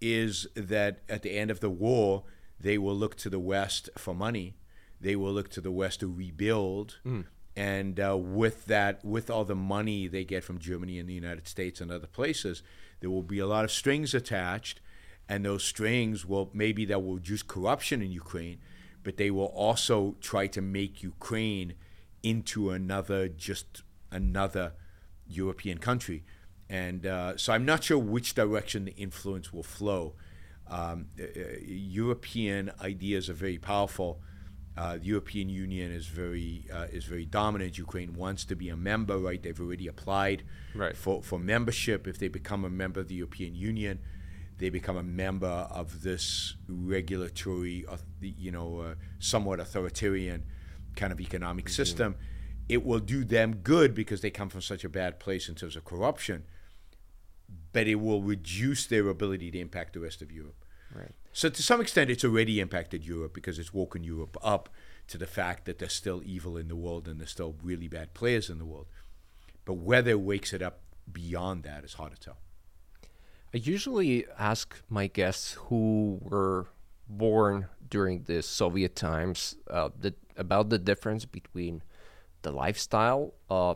is 0.00 0.46
that 0.54 1.00
at 1.08 1.22
the 1.22 1.36
end 1.36 1.50
of 1.50 1.60
the 1.60 1.70
war, 1.70 2.24
they 2.60 2.78
will 2.78 2.94
look 2.94 3.16
to 3.16 3.30
the 3.30 3.38
West 3.38 3.88
for 3.96 4.14
money. 4.14 4.56
They 5.00 5.16
will 5.16 5.32
look 5.32 5.48
to 5.50 5.60
the 5.60 5.70
West 5.70 6.00
to 6.00 6.12
rebuild. 6.12 6.98
Mm. 7.04 7.24
And 7.56 8.00
uh, 8.00 8.16
with 8.16 8.66
that, 8.66 9.04
with 9.04 9.30
all 9.30 9.44
the 9.44 9.56
money 9.56 10.06
they 10.06 10.24
get 10.24 10.44
from 10.44 10.58
Germany 10.58 10.98
and 10.98 11.08
the 11.08 11.14
United 11.14 11.48
States 11.48 11.80
and 11.80 11.90
other 11.90 12.06
places, 12.06 12.62
there 13.00 13.10
will 13.10 13.22
be 13.22 13.38
a 13.38 13.46
lot 13.46 13.64
of 13.64 13.72
strings 13.72 14.14
attached. 14.14 14.80
And 15.28 15.44
those 15.44 15.64
strings 15.64 16.24
will 16.24 16.50
maybe 16.54 16.84
that 16.86 17.02
will 17.02 17.16
reduce 17.16 17.42
corruption 17.42 18.00
in 18.00 18.10
Ukraine, 18.10 18.58
but 19.02 19.16
they 19.16 19.30
will 19.30 19.46
also 19.46 20.16
try 20.20 20.46
to 20.46 20.62
make 20.62 21.02
Ukraine 21.02 21.74
into 22.22 22.70
another, 22.70 23.28
just 23.28 23.82
another 24.10 24.72
European 25.28 25.78
country. 25.78 26.24
And 26.70 27.06
uh, 27.06 27.36
so 27.36 27.52
I'm 27.52 27.64
not 27.64 27.84
sure 27.84 27.98
which 27.98 28.34
direction 28.34 28.84
the 28.84 28.92
influence 28.96 29.52
will 29.52 29.62
flow. 29.62 30.14
Um, 30.66 31.06
uh, 31.18 31.24
uh, 31.24 31.42
European 31.64 32.70
ideas 32.82 33.30
are 33.30 33.34
very 33.34 33.58
powerful. 33.58 34.20
Uh, 34.76 34.96
the 34.96 35.06
European 35.06 35.48
Union 35.48 35.90
is 35.90 36.06
very 36.06 36.66
uh, 36.72 36.86
is 36.92 37.04
very 37.04 37.24
dominant. 37.24 37.78
Ukraine 37.78 38.14
wants 38.14 38.44
to 38.44 38.54
be 38.54 38.68
a 38.68 38.76
member, 38.76 39.18
right? 39.18 39.42
They've 39.42 39.60
already 39.60 39.88
applied 39.88 40.44
right. 40.74 40.96
for, 40.96 41.22
for 41.22 41.38
membership. 41.38 42.06
If 42.06 42.18
they 42.18 42.28
become 42.28 42.64
a 42.64 42.70
member 42.70 43.00
of 43.00 43.08
the 43.08 43.16
European 43.16 43.54
Union, 43.54 43.98
they 44.58 44.68
become 44.68 44.96
a 44.96 45.02
member 45.02 45.66
of 45.70 46.02
this 46.02 46.54
regulatory, 46.68 47.86
you 48.20 48.52
know, 48.52 48.80
uh, 48.80 48.94
somewhat 49.18 49.58
authoritarian 49.58 50.44
kind 50.94 51.12
of 51.12 51.20
economic 51.20 51.64
mm-hmm. 51.64 51.74
system 51.74 52.16
it 52.68 52.84
will 52.84 52.98
do 52.98 53.24
them 53.24 53.56
good 53.56 53.94
because 53.94 54.20
they 54.20 54.30
come 54.30 54.48
from 54.48 54.60
such 54.60 54.84
a 54.84 54.88
bad 54.88 55.18
place 55.18 55.48
in 55.48 55.54
terms 55.54 55.76
of 55.76 55.84
corruption, 55.84 56.44
but 57.72 57.86
it 57.86 57.96
will 57.96 58.22
reduce 58.22 58.86
their 58.86 59.08
ability 59.08 59.50
to 59.50 59.58
impact 59.58 59.94
the 59.94 60.00
rest 60.00 60.20
of 60.20 60.30
Europe. 60.30 60.64
Right. 60.94 61.12
So 61.32 61.48
to 61.48 61.62
some 61.62 61.80
extent, 61.80 62.10
it's 62.10 62.24
already 62.24 62.60
impacted 62.60 63.04
Europe 63.04 63.34
because 63.34 63.58
it's 63.58 63.72
woken 63.72 64.04
Europe 64.04 64.36
up 64.42 64.68
to 65.08 65.18
the 65.18 65.26
fact 65.26 65.64
that 65.64 65.78
there's 65.78 65.92
still 65.92 66.22
evil 66.24 66.56
in 66.56 66.68
the 66.68 66.76
world 66.76 67.08
and 67.08 67.20
there's 67.20 67.30
still 67.30 67.56
really 67.62 67.88
bad 67.88 68.14
players 68.14 68.50
in 68.50 68.58
the 68.58 68.64
world. 68.64 68.86
But 69.64 69.74
whether 69.74 70.10
it 70.10 70.20
wakes 70.20 70.52
it 70.52 70.62
up 70.62 70.80
beyond 71.10 71.62
that 71.62 71.84
is 71.84 71.94
hard 71.94 72.14
to 72.14 72.20
tell. 72.20 72.38
I 73.54 73.58
usually 73.58 74.26
ask 74.38 74.82
my 74.90 75.06
guests 75.06 75.52
who 75.52 76.18
were 76.20 76.66
born 77.08 77.68
during 77.88 78.24
the 78.24 78.42
Soviet 78.42 78.94
times 78.94 79.56
uh, 79.70 79.88
the, 79.98 80.14
about 80.36 80.68
the 80.68 80.78
difference 80.78 81.24
between 81.24 81.82
the 82.42 82.52
lifestyle 82.52 83.34
uh, 83.50 83.74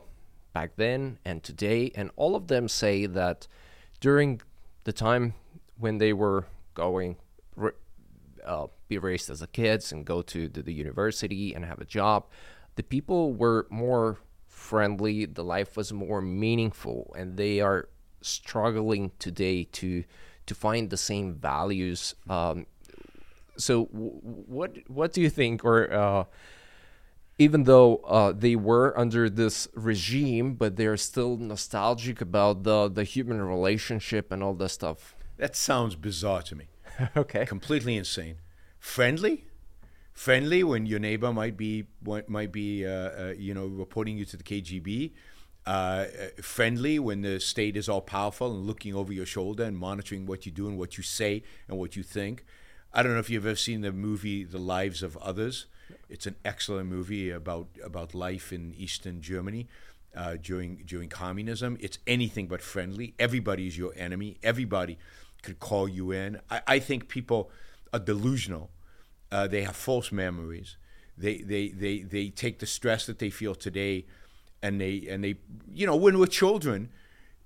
back 0.52 0.72
then 0.76 1.18
and 1.24 1.42
today, 1.42 1.90
and 1.94 2.10
all 2.16 2.36
of 2.36 2.48
them 2.48 2.68
say 2.68 3.06
that 3.06 3.46
during 4.00 4.40
the 4.84 4.92
time 4.92 5.34
when 5.78 5.98
they 5.98 6.12
were 6.12 6.46
going 6.74 7.16
uh, 8.44 8.66
be 8.88 8.98
raised 8.98 9.30
as 9.30 9.42
a 9.42 9.46
kids 9.46 9.92
and 9.92 10.04
go 10.04 10.22
to, 10.22 10.48
to 10.48 10.62
the 10.62 10.72
university 10.72 11.54
and 11.54 11.64
have 11.64 11.80
a 11.80 11.84
job, 11.84 12.26
the 12.76 12.82
people 12.82 13.32
were 13.32 13.66
more 13.70 14.18
friendly. 14.46 15.26
The 15.26 15.44
life 15.44 15.76
was 15.76 15.92
more 15.92 16.20
meaningful, 16.20 17.14
and 17.16 17.36
they 17.36 17.60
are 17.60 17.88
struggling 18.20 19.12
today 19.18 19.64
to 19.64 20.04
to 20.46 20.54
find 20.54 20.90
the 20.90 20.96
same 20.96 21.34
values. 21.34 22.14
Um, 22.28 22.66
so, 23.56 23.86
w- 23.86 24.18
what 24.22 24.76
what 24.88 25.12
do 25.12 25.20
you 25.20 25.30
think, 25.30 25.64
or 25.64 25.92
uh, 25.92 26.24
even 27.42 27.64
though 27.64 27.96
uh, 27.96 28.32
they 28.32 28.56
were 28.56 28.96
under 28.98 29.28
this 29.28 29.68
regime, 29.74 30.54
but 30.54 30.76
they're 30.76 30.96
still 30.96 31.36
nostalgic 31.36 32.20
about 32.20 32.62
the 32.62 32.88
the 32.88 33.04
human 33.04 33.40
relationship 33.42 34.30
and 34.32 34.42
all 34.42 34.54
that 34.54 34.68
stuff? 34.70 35.14
That 35.36 35.56
sounds 35.56 35.96
bizarre 35.96 36.42
to 36.42 36.54
me. 36.54 36.66
okay. 37.16 37.44
Completely 37.46 37.96
insane. 37.96 38.36
Friendly? 38.78 39.46
Friendly 40.12 40.62
when 40.62 40.86
your 40.86 41.00
neighbor 41.00 41.32
might 41.32 41.56
be 41.56 41.86
might 42.28 42.52
be 42.52 42.86
uh, 42.86 42.90
uh, 42.90 43.34
you 43.36 43.54
know 43.54 43.66
reporting 43.66 44.16
you 44.18 44.24
to 44.26 44.36
the 44.36 44.44
KGB. 44.44 45.12
Uh, 45.64 45.70
uh, 45.70 46.06
friendly 46.42 46.98
when 46.98 47.22
the 47.22 47.38
state 47.38 47.76
is 47.76 47.88
all 47.88 48.00
powerful 48.00 48.50
and 48.52 48.66
looking 48.66 48.94
over 48.94 49.12
your 49.12 49.26
shoulder 49.26 49.62
and 49.62 49.78
monitoring 49.78 50.26
what 50.26 50.44
you 50.44 50.50
do 50.50 50.66
and 50.66 50.76
what 50.76 50.96
you 50.96 51.04
say 51.04 51.42
and 51.68 51.78
what 51.78 51.94
you 51.96 52.02
think. 52.02 52.44
I 52.92 53.02
don't 53.02 53.12
know 53.14 53.20
if 53.20 53.30
you've 53.30 53.46
ever 53.46 53.56
seen 53.56 53.80
the 53.80 53.92
movie 53.92 54.42
The 54.44 54.58
Lives 54.58 55.02
of 55.02 55.16
Others. 55.18 55.66
It's 56.08 56.26
an 56.26 56.36
excellent 56.44 56.88
movie 56.88 57.30
about 57.30 57.68
about 57.82 58.14
life 58.14 58.52
in 58.52 58.74
Eastern 58.76 59.20
Germany 59.20 59.68
uh, 60.16 60.36
during 60.42 60.82
during 60.86 61.08
communism. 61.08 61.76
It's 61.80 61.98
anything 62.06 62.48
but 62.48 62.60
friendly. 62.62 63.14
Everybody 63.18 63.66
is 63.66 63.78
your 63.78 63.92
enemy. 63.96 64.38
Everybody 64.42 64.98
could 65.42 65.58
call 65.58 65.88
you 65.88 66.12
in. 66.12 66.40
I, 66.50 66.62
I 66.66 66.78
think 66.78 67.08
people 67.08 67.50
are 67.92 67.98
delusional. 67.98 68.70
Uh, 69.30 69.46
they 69.46 69.62
have 69.62 69.76
false 69.76 70.12
memories. 70.12 70.76
They, 71.16 71.38
they, 71.38 71.68
they, 71.68 71.98
they 72.00 72.28
take 72.30 72.58
the 72.58 72.66
stress 72.66 73.06
that 73.06 73.18
they 73.18 73.30
feel 73.30 73.54
today 73.54 74.06
and 74.62 74.80
they, 74.80 75.06
and 75.08 75.22
they, 75.22 75.36
you 75.72 75.86
know, 75.86 75.96
when 75.96 76.18
we're 76.18 76.26
children, 76.26 76.90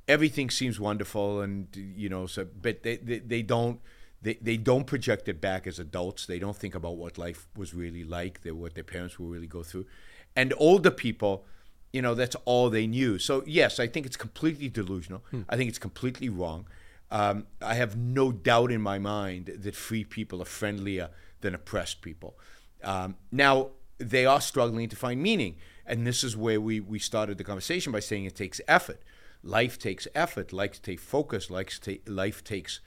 everything 0.07 0.51
seems 0.51 0.79
wonderful 0.79 1.41
and, 1.41 1.69
you 1.75 2.09
know, 2.09 2.27
so, 2.27 2.47
but 2.61 2.83
they, 2.83 2.97
they, 2.97 3.19
they 3.19 3.43
don't, 3.43 3.81
they, 4.27 4.35
they 4.43 4.57
don't 4.57 4.89
project 4.89 5.29
it 5.29 5.41
back 5.41 5.69
as 5.69 5.79
adults. 5.79 6.27
They 6.27 6.41
don't 6.41 6.57
think 6.57 6.75
about 6.75 6.97
what 6.97 7.17
life 7.17 7.47
was 7.57 7.73
really 7.73 8.03
like, 8.03 8.43
they, 8.43 8.51
what 8.51 8.75
their 8.75 8.83
parents 8.83 9.21
will 9.21 9.29
really 9.29 9.47
go 9.47 9.63
through. 9.63 9.87
And 10.35 10.53
older 10.57 10.91
people, 10.91 11.45
you 11.93 12.03
know, 12.03 12.17
that's 12.17 12.35
all 12.45 12.69
they 12.69 12.89
knew. 12.89 13.21
So, 13.21 13.45
yes, 13.47 13.79
I 13.79 13.87
think 13.87 14.05
it's 14.05 14.17
completely 14.17 14.69
delusional. 14.69 15.23
Hmm. 15.31 15.43
I 15.49 15.57
think 15.57 15.69
it's 15.69 15.79
completely 15.79 16.29
wrong. 16.29 16.67
Um, 17.09 17.47
I 17.63 17.75
have 17.75 17.97
no 17.97 18.33
doubt 18.33 18.73
in 18.73 18.81
my 18.81 18.99
mind 18.99 19.47
that 19.61 19.77
free 19.77 20.03
people 20.03 20.43
are 20.43 20.47
friendlier 20.61 21.11
than 21.41 21.55
oppressed 21.55 22.03
people. 22.03 22.37
Um, 22.83 23.15
now, 23.31 23.69
they 23.99 24.27
are 24.27 24.41
struggling 24.41 24.89
to 24.89 24.97
find 24.97 25.23
meaning. 25.23 25.55
And 25.87 26.05
this 26.05 26.25
is 26.25 26.37
where 26.37 26.61
we, 26.61 26.81
we 26.81 26.99
started 26.99 27.39
the 27.39 27.45
conversation 27.45 27.93
by 27.93 28.01
saying 28.01 28.25
it 28.25 28.35
takes 28.35 28.61
effort. 28.67 29.03
Life 29.45 29.79
takes 29.79 30.09
effort, 30.17 30.53
life 30.53 30.83
takes 30.83 31.05
focus, 31.05 31.49
life, 31.49 31.79
life 32.09 32.43
takes 32.43 32.81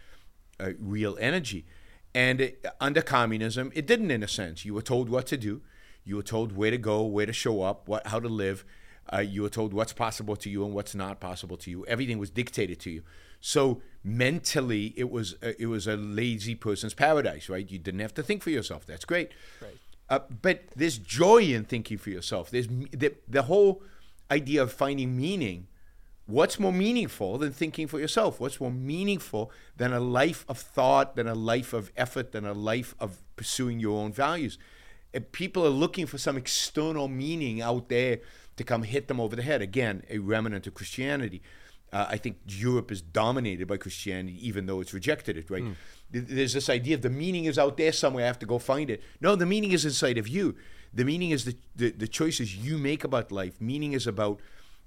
uh, 0.59 0.71
real 0.79 1.17
energy. 1.19 1.65
And 2.13 2.41
it, 2.41 2.65
under 2.79 3.01
communism, 3.01 3.71
it 3.75 3.85
didn't, 3.85 4.11
in 4.11 4.23
a 4.23 4.27
sense. 4.27 4.65
You 4.65 4.73
were 4.73 4.81
told 4.81 5.09
what 5.09 5.27
to 5.27 5.37
do, 5.37 5.61
you 6.03 6.15
were 6.15 6.23
told 6.23 6.55
where 6.55 6.71
to 6.71 6.77
go, 6.77 7.03
where 7.03 7.25
to 7.25 7.33
show 7.33 7.61
up, 7.61 7.87
what, 7.87 8.07
how 8.07 8.19
to 8.19 8.27
live. 8.27 8.65
Uh, 9.11 9.19
you 9.19 9.41
were 9.41 9.49
told 9.49 9.73
what's 9.73 9.93
possible 9.93 10.35
to 10.35 10.49
you 10.49 10.63
and 10.63 10.73
what's 10.73 10.93
not 10.93 11.19
possible 11.19 11.57
to 11.57 11.71
you. 11.71 11.85
Everything 11.87 12.19
was 12.19 12.29
dictated 12.29 12.79
to 12.79 12.91
you. 12.91 13.03
So 13.41 13.81
mentally, 14.03 14.93
it 14.95 15.09
was 15.09 15.35
a, 15.41 15.59
it 15.61 15.65
was 15.67 15.87
a 15.87 15.95
lazy 15.95 16.55
person's 16.55 16.93
paradise, 16.93 17.49
right? 17.49 17.69
You 17.69 17.79
didn't 17.79 18.01
have 18.01 18.13
to 18.15 18.23
think 18.23 18.43
for 18.43 18.49
yourself. 18.49 18.85
That's 18.85 19.05
great. 19.05 19.31
Right. 19.61 19.77
Uh, 20.09 20.19
but 20.41 20.63
there's 20.75 20.97
joy 20.97 21.43
in 21.43 21.63
thinking 21.65 21.97
for 21.97 22.09
yourself. 22.09 22.49
There's 22.49 22.67
the, 22.67 23.13
the 23.27 23.43
whole 23.43 23.83
idea 24.29 24.61
of 24.61 24.71
finding 24.71 25.15
meaning. 25.15 25.67
What's 26.29 26.59
more 26.59 26.71
meaningful 26.71 27.39
than 27.39 27.51
thinking 27.51 27.87
for 27.87 27.99
yourself? 27.99 28.39
What's 28.39 28.59
more 28.61 28.71
meaningful 28.71 29.51
than 29.75 29.93
a 29.93 29.99
life 29.99 30.45
of 30.47 30.59
thought, 30.59 31.15
than 31.15 31.27
a 31.27 31.33
life 31.33 31.73
of 31.73 31.91
effort, 31.97 32.31
than 32.31 32.45
a 32.45 32.53
life 32.53 32.93
of 32.99 33.17
pursuing 33.35 33.79
your 33.79 33.99
own 33.99 34.13
values? 34.13 34.59
If 35.11 35.31
people 35.31 35.65
are 35.65 35.69
looking 35.69 36.05
for 36.05 36.19
some 36.19 36.37
external 36.37 37.07
meaning 37.07 37.61
out 37.61 37.89
there 37.89 38.19
to 38.59 38.63
come 38.65 38.83
hit 38.83 39.07
them 39.07 39.21
over 39.21 39.37
the 39.37 39.41
head. 39.41 39.61
Again, 39.61 40.03
a 40.09 40.19
remnant 40.19 40.67
of 40.67 40.73
Christianity. 40.73 41.41
Uh, 41.93 42.07
I 42.09 42.17
think 42.17 42.39
Europe 42.45 42.91
is 42.91 43.01
dominated 43.01 43.67
by 43.67 43.77
Christianity, 43.77 44.37
even 44.45 44.65
though 44.65 44.81
it's 44.81 44.93
rejected 44.93 45.37
it, 45.37 45.49
right? 45.49 45.63
Mm. 45.63 45.75
There's 46.11 46.53
this 46.53 46.69
idea 46.69 46.95
of 46.95 47.01
the 47.01 47.09
meaning 47.09 47.45
is 47.45 47.57
out 47.57 47.77
there 47.77 47.93
somewhere, 47.93 48.25
I 48.25 48.27
have 48.27 48.37
to 48.39 48.45
go 48.45 48.59
find 48.59 48.89
it. 48.89 49.01
No, 49.21 49.35
the 49.37 49.45
meaning 49.45 49.71
is 49.71 49.85
inside 49.85 50.17
of 50.17 50.27
you. 50.27 50.55
The 50.93 51.05
meaning 51.05 51.31
is 51.31 51.45
the, 51.45 51.55
the, 51.73 51.91
the 51.91 52.07
choices 52.07 52.57
you 52.57 52.77
make 52.77 53.05
about 53.05 53.31
life. 53.31 53.61
Meaning 53.61 53.93
is 53.93 54.05
about 54.05 54.41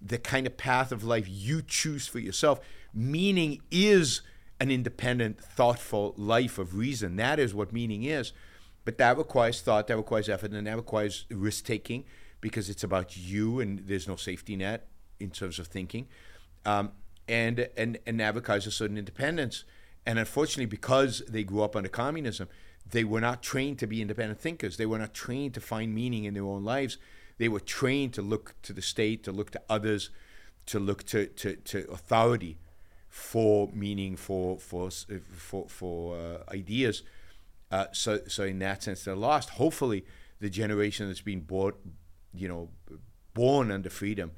the 0.04 0.18
kind 0.18 0.46
of 0.46 0.56
path 0.56 0.92
of 0.92 1.04
life 1.04 1.26
you 1.28 1.62
choose 1.62 2.06
for 2.06 2.18
yourself. 2.18 2.60
Meaning 2.94 3.62
is 3.70 4.22
an 4.60 4.70
independent, 4.70 5.42
thoughtful 5.42 6.14
life 6.16 6.58
of 6.58 6.76
reason. 6.76 7.16
That 7.16 7.38
is 7.38 7.54
what 7.54 7.72
meaning 7.72 8.04
is. 8.04 8.32
But 8.84 8.98
that 8.98 9.16
requires 9.16 9.60
thought, 9.60 9.86
that 9.86 9.96
requires 9.96 10.28
effort, 10.28 10.52
and 10.52 10.66
that 10.66 10.76
requires 10.76 11.24
risk 11.30 11.64
taking 11.64 12.04
because 12.40 12.68
it's 12.68 12.82
about 12.82 13.16
you 13.16 13.60
and 13.60 13.86
there's 13.86 14.08
no 14.08 14.16
safety 14.16 14.56
net 14.56 14.88
in 15.20 15.30
terms 15.30 15.60
of 15.60 15.68
thinking 15.68 16.08
um, 16.64 16.92
and 17.28 17.68
and 17.76 17.98
and 18.06 18.20
advertise 18.20 18.66
a 18.66 18.70
certain 18.70 18.98
independence. 18.98 19.64
And 20.04 20.18
unfortunately, 20.18 20.66
because 20.66 21.22
they 21.28 21.44
grew 21.44 21.62
up 21.62 21.76
under 21.76 21.88
communism, 21.88 22.48
they 22.88 23.04
were 23.04 23.20
not 23.20 23.42
trained 23.42 23.78
to 23.78 23.86
be 23.86 24.02
independent 24.02 24.40
thinkers. 24.40 24.76
They 24.76 24.86
were 24.86 24.98
not 24.98 25.14
trained 25.14 25.54
to 25.54 25.60
find 25.60 25.94
meaning 25.94 26.24
in 26.24 26.34
their 26.34 26.44
own 26.44 26.64
lives. 26.64 26.98
They 27.38 27.48
were 27.48 27.60
trained 27.60 28.14
to 28.14 28.22
look 28.22 28.54
to 28.62 28.72
the 28.72 28.82
state, 28.82 29.24
to 29.24 29.32
look 29.32 29.50
to 29.52 29.62
others, 29.68 30.10
to 30.66 30.78
look 30.78 31.04
to, 31.04 31.26
to, 31.26 31.56
to 31.56 31.90
authority 31.90 32.58
for 33.08 33.68
meaning, 33.74 34.16
for 34.16 34.58
for 34.58 34.90
for 34.90 35.68
for 35.68 36.16
uh, 36.16 36.52
ideas. 36.52 37.02
Uh, 37.70 37.86
so 37.92 38.20
so 38.26 38.44
in 38.44 38.58
that 38.60 38.82
sense, 38.82 39.04
they're 39.04 39.14
lost. 39.14 39.50
Hopefully, 39.50 40.04
the 40.40 40.48
generation 40.48 41.08
that's 41.08 41.20
been 41.20 41.40
born, 41.40 41.74
you 42.34 42.48
know, 42.48 42.70
born 43.34 43.70
under 43.70 43.90
freedom 43.90 44.32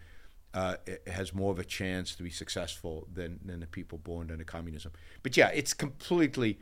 uh, 0.55 0.77
has 1.07 1.35
more 1.35 1.51
of 1.51 1.59
a 1.59 1.65
chance 1.65 2.15
to 2.15 2.23
be 2.23 2.31
successful 2.31 3.09
than, 3.13 3.41
than 3.45 3.61
the 3.61 3.67
people 3.67 3.99
born 3.99 4.31
under 4.31 4.45
communism. 4.45 4.93
But 5.23 5.37
yeah, 5.37 5.49
it's 5.49 5.75
completely, 5.75 6.61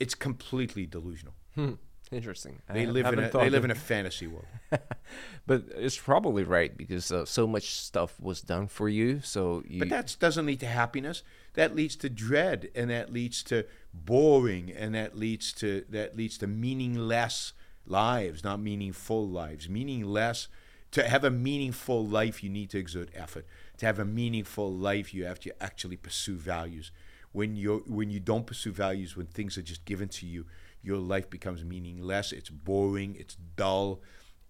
it's 0.00 0.14
completely 0.14 0.86
delusional. 0.86 1.34
Hmm. 1.54 1.74
Interesting. 2.12 2.60
They 2.68 2.82
I 2.82 2.90
live 2.90 3.06
in 3.06 3.18
a, 3.18 3.30
they 3.30 3.50
live 3.50 3.64
in 3.64 3.70
a 3.70 3.74
fantasy 3.74 4.26
world. 4.26 4.46
but 5.46 5.64
it's 5.76 5.96
probably 5.96 6.44
right 6.44 6.76
because 6.76 7.10
uh, 7.10 7.24
so 7.24 7.46
much 7.46 7.74
stuff 7.74 8.20
was 8.20 8.40
done 8.40 8.66
for 8.66 8.88
you. 8.88 9.20
So 9.22 9.62
you... 9.66 9.80
but 9.80 9.88
that 9.88 10.16
doesn't 10.20 10.46
lead 10.46 10.60
to 10.60 10.66
happiness. 10.66 11.22
That 11.54 11.74
leads 11.74 11.96
to 11.96 12.10
dread, 12.10 12.70
and 12.74 12.90
that 12.90 13.12
leads 13.12 13.42
to 13.44 13.64
boring, 13.92 14.70
and 14.70 14.94
that 14.94 15.16
leads 15.16 15.52
to 15.54 15.84
that 15.88 16.16
leads 16.16 16.38
to 16.38 16.46
meaningless 16.46 17.52
lives, 17.86 18.44
not 18.44 18.60
meaningful 18.60 19.26
lives. 19.26 19.68
Meaningless 19.68 20.48
to 20.94 21.08
have 21.08 21.24
a 21.24 21.30
meaningful 21.30 22.06
life, 22.06 22.44
you 22.44 22.48
need 22.48 22.70
to 22.70 22.78
exert 22.78 23.10
effort. 23.14 23.44
To 23.78 23.86
have 23.86 23.98
a 23.98 24.04
meaningful 24.04 24.72
life, 24.72 25.12
you 25.12 25.24
have 25.24 25.40
to 25.40 25.62
actually 25.62 25.96
pursue 25.96 26.36
values. 26.36 26.92
When 27.32 27.56
you 27.56 27.82
when 27.88 28.10
you 28.10 28.20
don't 28.20 28.46
pursue 28.46 28.70
values, 28.70 29.16
when 29.16 29.26
things 29.26 29.58
are 29.58 29.62
just 29.62 29.84
given 29.84 30.08
to 30.10 30.26
you, 30.26 30.46
your 30.84 30.98
life 30.98 31.30
becomes 31.30 31.64
meaningless. 31.64 32.32
It's 32.32 32.50
boring. 32.50 33.16
It's 33.18 33.36
dull, 33.56 34.02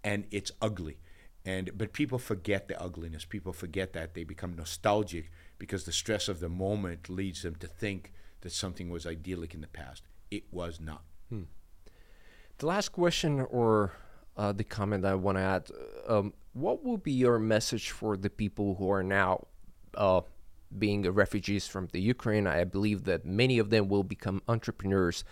and 0.02 0.26
it's 0.30 0.50
ugly. 0.60 0.98
And 1.44 1.76
but 1.76 1.92
people 1.92 2.18
forget 2.18 2.68
the 2.68 2.80
ugliness. 2.80 3.24
People 3.24 3.52
forget 3.52 3.92
that 3.92 4.14
they 4.14 4.24
become 4.24 4.56
nostalgic 4.56 5.30
because 5.58 5.84
the 5.84 5.92
stress 5.92 6.28
of 6.28 6.40
the 6.40 6.48
moment 6.48 7.08
leads 7.08 7.42
them 7.42 7.54
to 7.56 7.66
think 7.66 8.12
that 8.40 8.52
something 8.52 8.90
was 8.90 9.06
idyllic 9.06 9.54
in 9.54 9.60
the 9.60 9.66
past. 9.66 10.02
It 10.30 10.44
was 10.50 10.80
not. 10.80 11.02
Hmm. 11.28 11.42
The 12.58 12.66
last 12.66 12.90
question, 12.90 13.40
or 13.40 13.92
uh, 14.36 14.52
the 14.52 14.64
comment 14.64 15.04
I 15.04 15.14
want 15.14 15.38
to 15.38 15.42
add. 15.42 15.70
Um, 16.08 16.32
what 16.52 16.84
will 16.84 16.98
be 16.98 17.12
your 17.12 17.38
message 17.38 17.90
for 17.90 18.16
the 18.16 18.30
people 18.30 18.76
who 18.76 18.90
are 18.90 19.02
now 19.02 19.46
uh, 19.94 20.22
being 20.78 21.02
refugees 21.10 21.66
from 21.66 21.88
the 21.92 22.00
Ukraine? 22.00 22.46
I 22.46 22.64
believe 22.64 23.04
that 23.04 23.24
many 23.26 23.58
of 23.58 23.70
them 23.70 23.88
will 23.88 24.04
become 24.04 24.40
entrepreneurs 24.48 25.24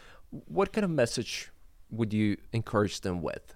what 0.47 0.72
kind 0.72 0.85
of 0.85 0.91
message 0.91 1.51
would 1.91 2.12
you 2.12 2.37
encourage 2.53 3.01
them 3.01 3.22
with? 3.22 3.55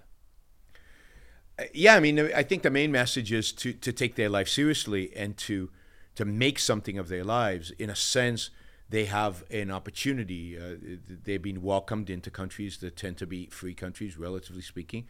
Uh, 1.59 1.63
yeah, 1.73 1.95
I 1.95 1.99
mean, 1.99 2.19
I 2.19 2.43
think 2.43 2.63
the 2.63 2.69
main 2.69 2.91
message 2.91 3.31
is 3.31 3.51
to 3.53 3.73
to 3.73 3.91
take 3.91 4.15
their 4.15 4.29
life 4.29 4.47
seriously 4.47 5.11
and 5.15 5.35
to 5.37 5.69
to 6.15 6.25
make 6.25 6.59
something 6.59 6.97
of 6.97 7.09
their 7.09 7.23
lives. 7.23 7.71
In 7.71 7.89
a 7.89 7.95
sense, 7.95 8.51
they 8.89 9.05
have 9.05 9.43
an 9.51 9.71
opportunity. 9.71 10.57
Uh, 10.57 10.97
they've 11.23 11.41
been 11.41 11.61
welcomed 11.61 12.09
into 12.09 12.29
countries 12.29 12.77
that 12.77 12.95
tend 12.95 13.17
to 13.17 13.27
be 13.27 13.47
free 13.47 13.73
countries, 13.73 14.17
relatively 14.17 14.61
speaking. 14.61 15.07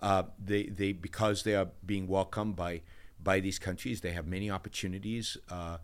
Uh, 0.00 0.24
they 0.38 0.64
they 0.64 0.92
because 0.92 1.42
they 1.42 1.56
are 1.56 1.68
being 1.84 2.06
welcomed 2.06 2.54
by 2.54 2.82
by 3.20 3.40
these 3.40 3.58
countries, 3.58 4.00
they 4.00 4.12
have 4.12 4.26
many 4.26 4.50
opportunities. 4.50 5.36
Uh, 5.50 5.78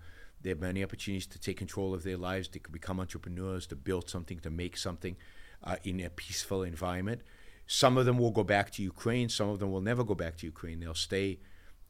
they 0.45 0.51
have 0.51 0.61
many 0.61 0.85
opportunities 0.85 1.27
to 1.29 1.39
take 1.41 1.57
control 1.57 1.95
of 1.95 2.05
their 2.05 2.19
lives, 2.19 2.49
to 2.49 2.61
become 2.71 3.01
entrepreneurs, 3.01 3.67
to 3.69 3.77
build 3.77 4.11
something, 4.11 4.39
to 4.41 4.51
make 4.51 4.77
something 4.77 5.17
uh, 5.65 5.77
in 5.85 6.01
a 6.01 6.11
peaceful 6.11 6.63
environment. 6.63 7.23
Some 7.67 7.97
of 7.97 8.05
them 8.05 8.19
will 8.19 8.31
go 8.31 8.45
back 8.45 8.71
to 8.73 8.83
Ukraine. 8.83 9.31
Some 9.31 9.49
of 9.49 9.59
them 9.59 9.73
will 9.73 9.81
never 9.81 10.05
go 10.05 10.15
back 10.15 10.37
to 10.37 10.47
Ukraine. 10.47 10.81
They'll 10.81 10.95
stay 10.95 11.39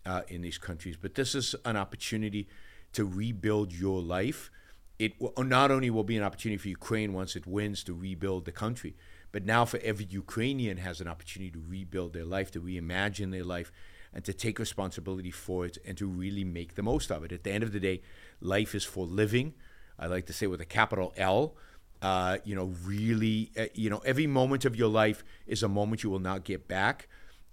uh, 0.06 0.22
in 0.28 0.42
these 0.42 0.56
countries. 0.56 0.96
But 0.96 1.16
this 1.16 1.34
is 1.34 1.56
an 1.64 1.76
opportunity 1.76 2.46
to 2.92 3.04
rebuild 3.04 3.72
your 3.72 4.00
life. 4.00 4.52
It 5.00 5.14
not 5.36 5.72
only 5.72 5.90
will 5.90 6.04
be 6.04 6.16
an 6.16 6.22
opportunity 6.22 6.58
for 6.58 6.68
Ukraine 6.68 7.12
once 7.12 7.34
it 7.34 7.48
wins 7.48 7.82
to 7.84 7.92
rebuild 7.92 8.44
the 8.44 8.52
country, 8.52 8.94
but 9.32 9.44
now 9.44 9.64
for 9.64 9.80
every 9.82 10.06
Ukrainian 10.08 10.76
has 10.76 11.00
an 11.00 11.08
opportunity 11.08 11.50
to 11.50 11.62
rebuild 11.68 12.12
their 12.12 12.24
life, 12.24 12.52
to 12.52 12.60
reimagine 12.60 13.32
their 13.32 13.42
life, 13.42 13.72
and 14.14 14.24
to 14.24 14.32
take 14.32 14.58
responsibility 14.58 15.32
for 15.32 15.66
it 15.66 15.76
and 15.84 15.98
to 15.98 16.06
really 16.06 16.44
make 16.44 16.76
the 16.76 16.82
most 16.82 17.10
of 17.10 17.24
it. 17.24 17.32
At 17.32 17.42
the 17.42 17.50
end 17.50 17.64
of 17.64 17.72
the 17.72 17.80
day, 17.80 18.00
life 18.40 18.74
is 18.74 18.84
for 18.84 19.04
living. 19.04 19.54
I 19.98 20.06
like 20.06 20.26
to 20.26 20.32
say 20.32 20.46
with 20.46 20.60
a 20.60 20.64
capital 20.64 21.12
L. 21.16 21.54
Uh, 22.00 22.38
you 22.44 22.54
know, 22.54 22.72
really, 22.84 23.50
uh, 23.58 23.66
you 23.74 23.90
know, 23.90 23.98
every 24.04 24.26
moment 24.26 24.64
of 24.64 24.76
your 24.76 24.88
life 24.88 25.24
is 25.46 25.62
a 25.62 25.68
moment 25.68 26.02
you 26.02 26.10
will 26.10 26.18
not 26.20 26.44
get 26.44 26.68
back. 26.68 27.08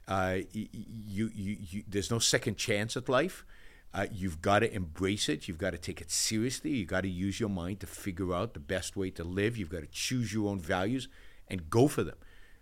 Uh, 0.07 0.39
you, 0.51 0.67
you, 0.73 1.31
you, 1.33 1.83
there's 1.87 2.11
no 2.11 2.19
second 2.19 2.57
chance 2.57 2.95
at 2.95 3.09
life. 3.09 3.45
Uh, 3.93 4.07
you've 4.11 4.41
got 4.41 4.59
to 4.59 4.73
embrace 4.73 5.29
it. 5.29 5.47
You've 5.47 5.57
got 5.57 5.71
to 5.71 5.77
take 5.77 6.01
it 6.01 6.11
seriously. 6.11 6.71
You've 6.71 6.89
got 6.89 7.01
to 7.01 7.09
use 7.09 7.39
your 7.39 7.49
mind 7.49 7.79
to 7.79 7.87
figure 7.87 8.33
out 8.33 8.53
the 8.53 8.59
best 8.59 8.95
way 8.95 9.09
to 9.11 9.23
live. 9.23 9.57
You've 9.57 9.69
got 9.69 9.81
to 9.81 9.87
choose 9.87 10.33
your 10.33 10.49
own 10.49 10.59
values 10.59 11.07
and 11.47 11.69
go 11.69 11.87
for 11.87 12.03
them. 12.03 12.17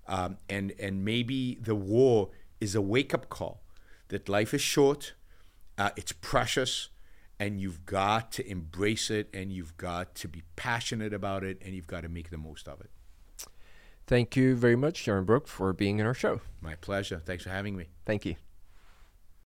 Um, 0.08 0.38
and 0.50 0.74
and 0.80 1.06
maybe 1.06 1.56
the 1.62 1.76
war 1.76 2.30
is 2.60 2.74
a 2.74 2.82
wake 2.82 3.14
up 3.14 3.30
call 3.30 3.62
that 4.10 4.30
life 4.30 4.54
is 4.54 4.62
short, 4.62 5.14
uh, 5.78 5.92
it's 5.96 6.12
precious, 6.12 6.90
and 7.40 7.62
you've 7.62 7.86
got 7.86 8.32
to 8.34 8.48
embrace 8.50 9.10
it 9.10 9.30
and 9.34 9.52
you've 9.52 9.78
got 9.78 10.14
to 10.16 10.28
be 10.28 10.44
passionate 10.56 11.14
about 11.14 11.44
it 11.44 11.62
and 11.64 11.74
you've 11.74 11.88
got 11.88 12.02
to 12.02 12.10
make 12.10 12.30
the 12.30 12.38
most 12.38 12.68
of 12.68 12.82
it. 12.82 12.90
Thank 14.06 14.36
you 14.36 14.56
very 14.56 14.76
much, 14.76 15.06
Yaron 15.06 15.26
Brook, 15.26 15.48
for 15.48 15.72
being 15.72 16.00
in 16.00 16.06
our 16.06 16.16
show. 16.16 16.42
My 16.62 16.76
pleasure. 16.76 17.22
Thanks 17.24 17.44
for 17.44 17.52
having 17.52 17.78
me. 17.78 17.86
Thank 18.06 18.26
you. 18.26 18.36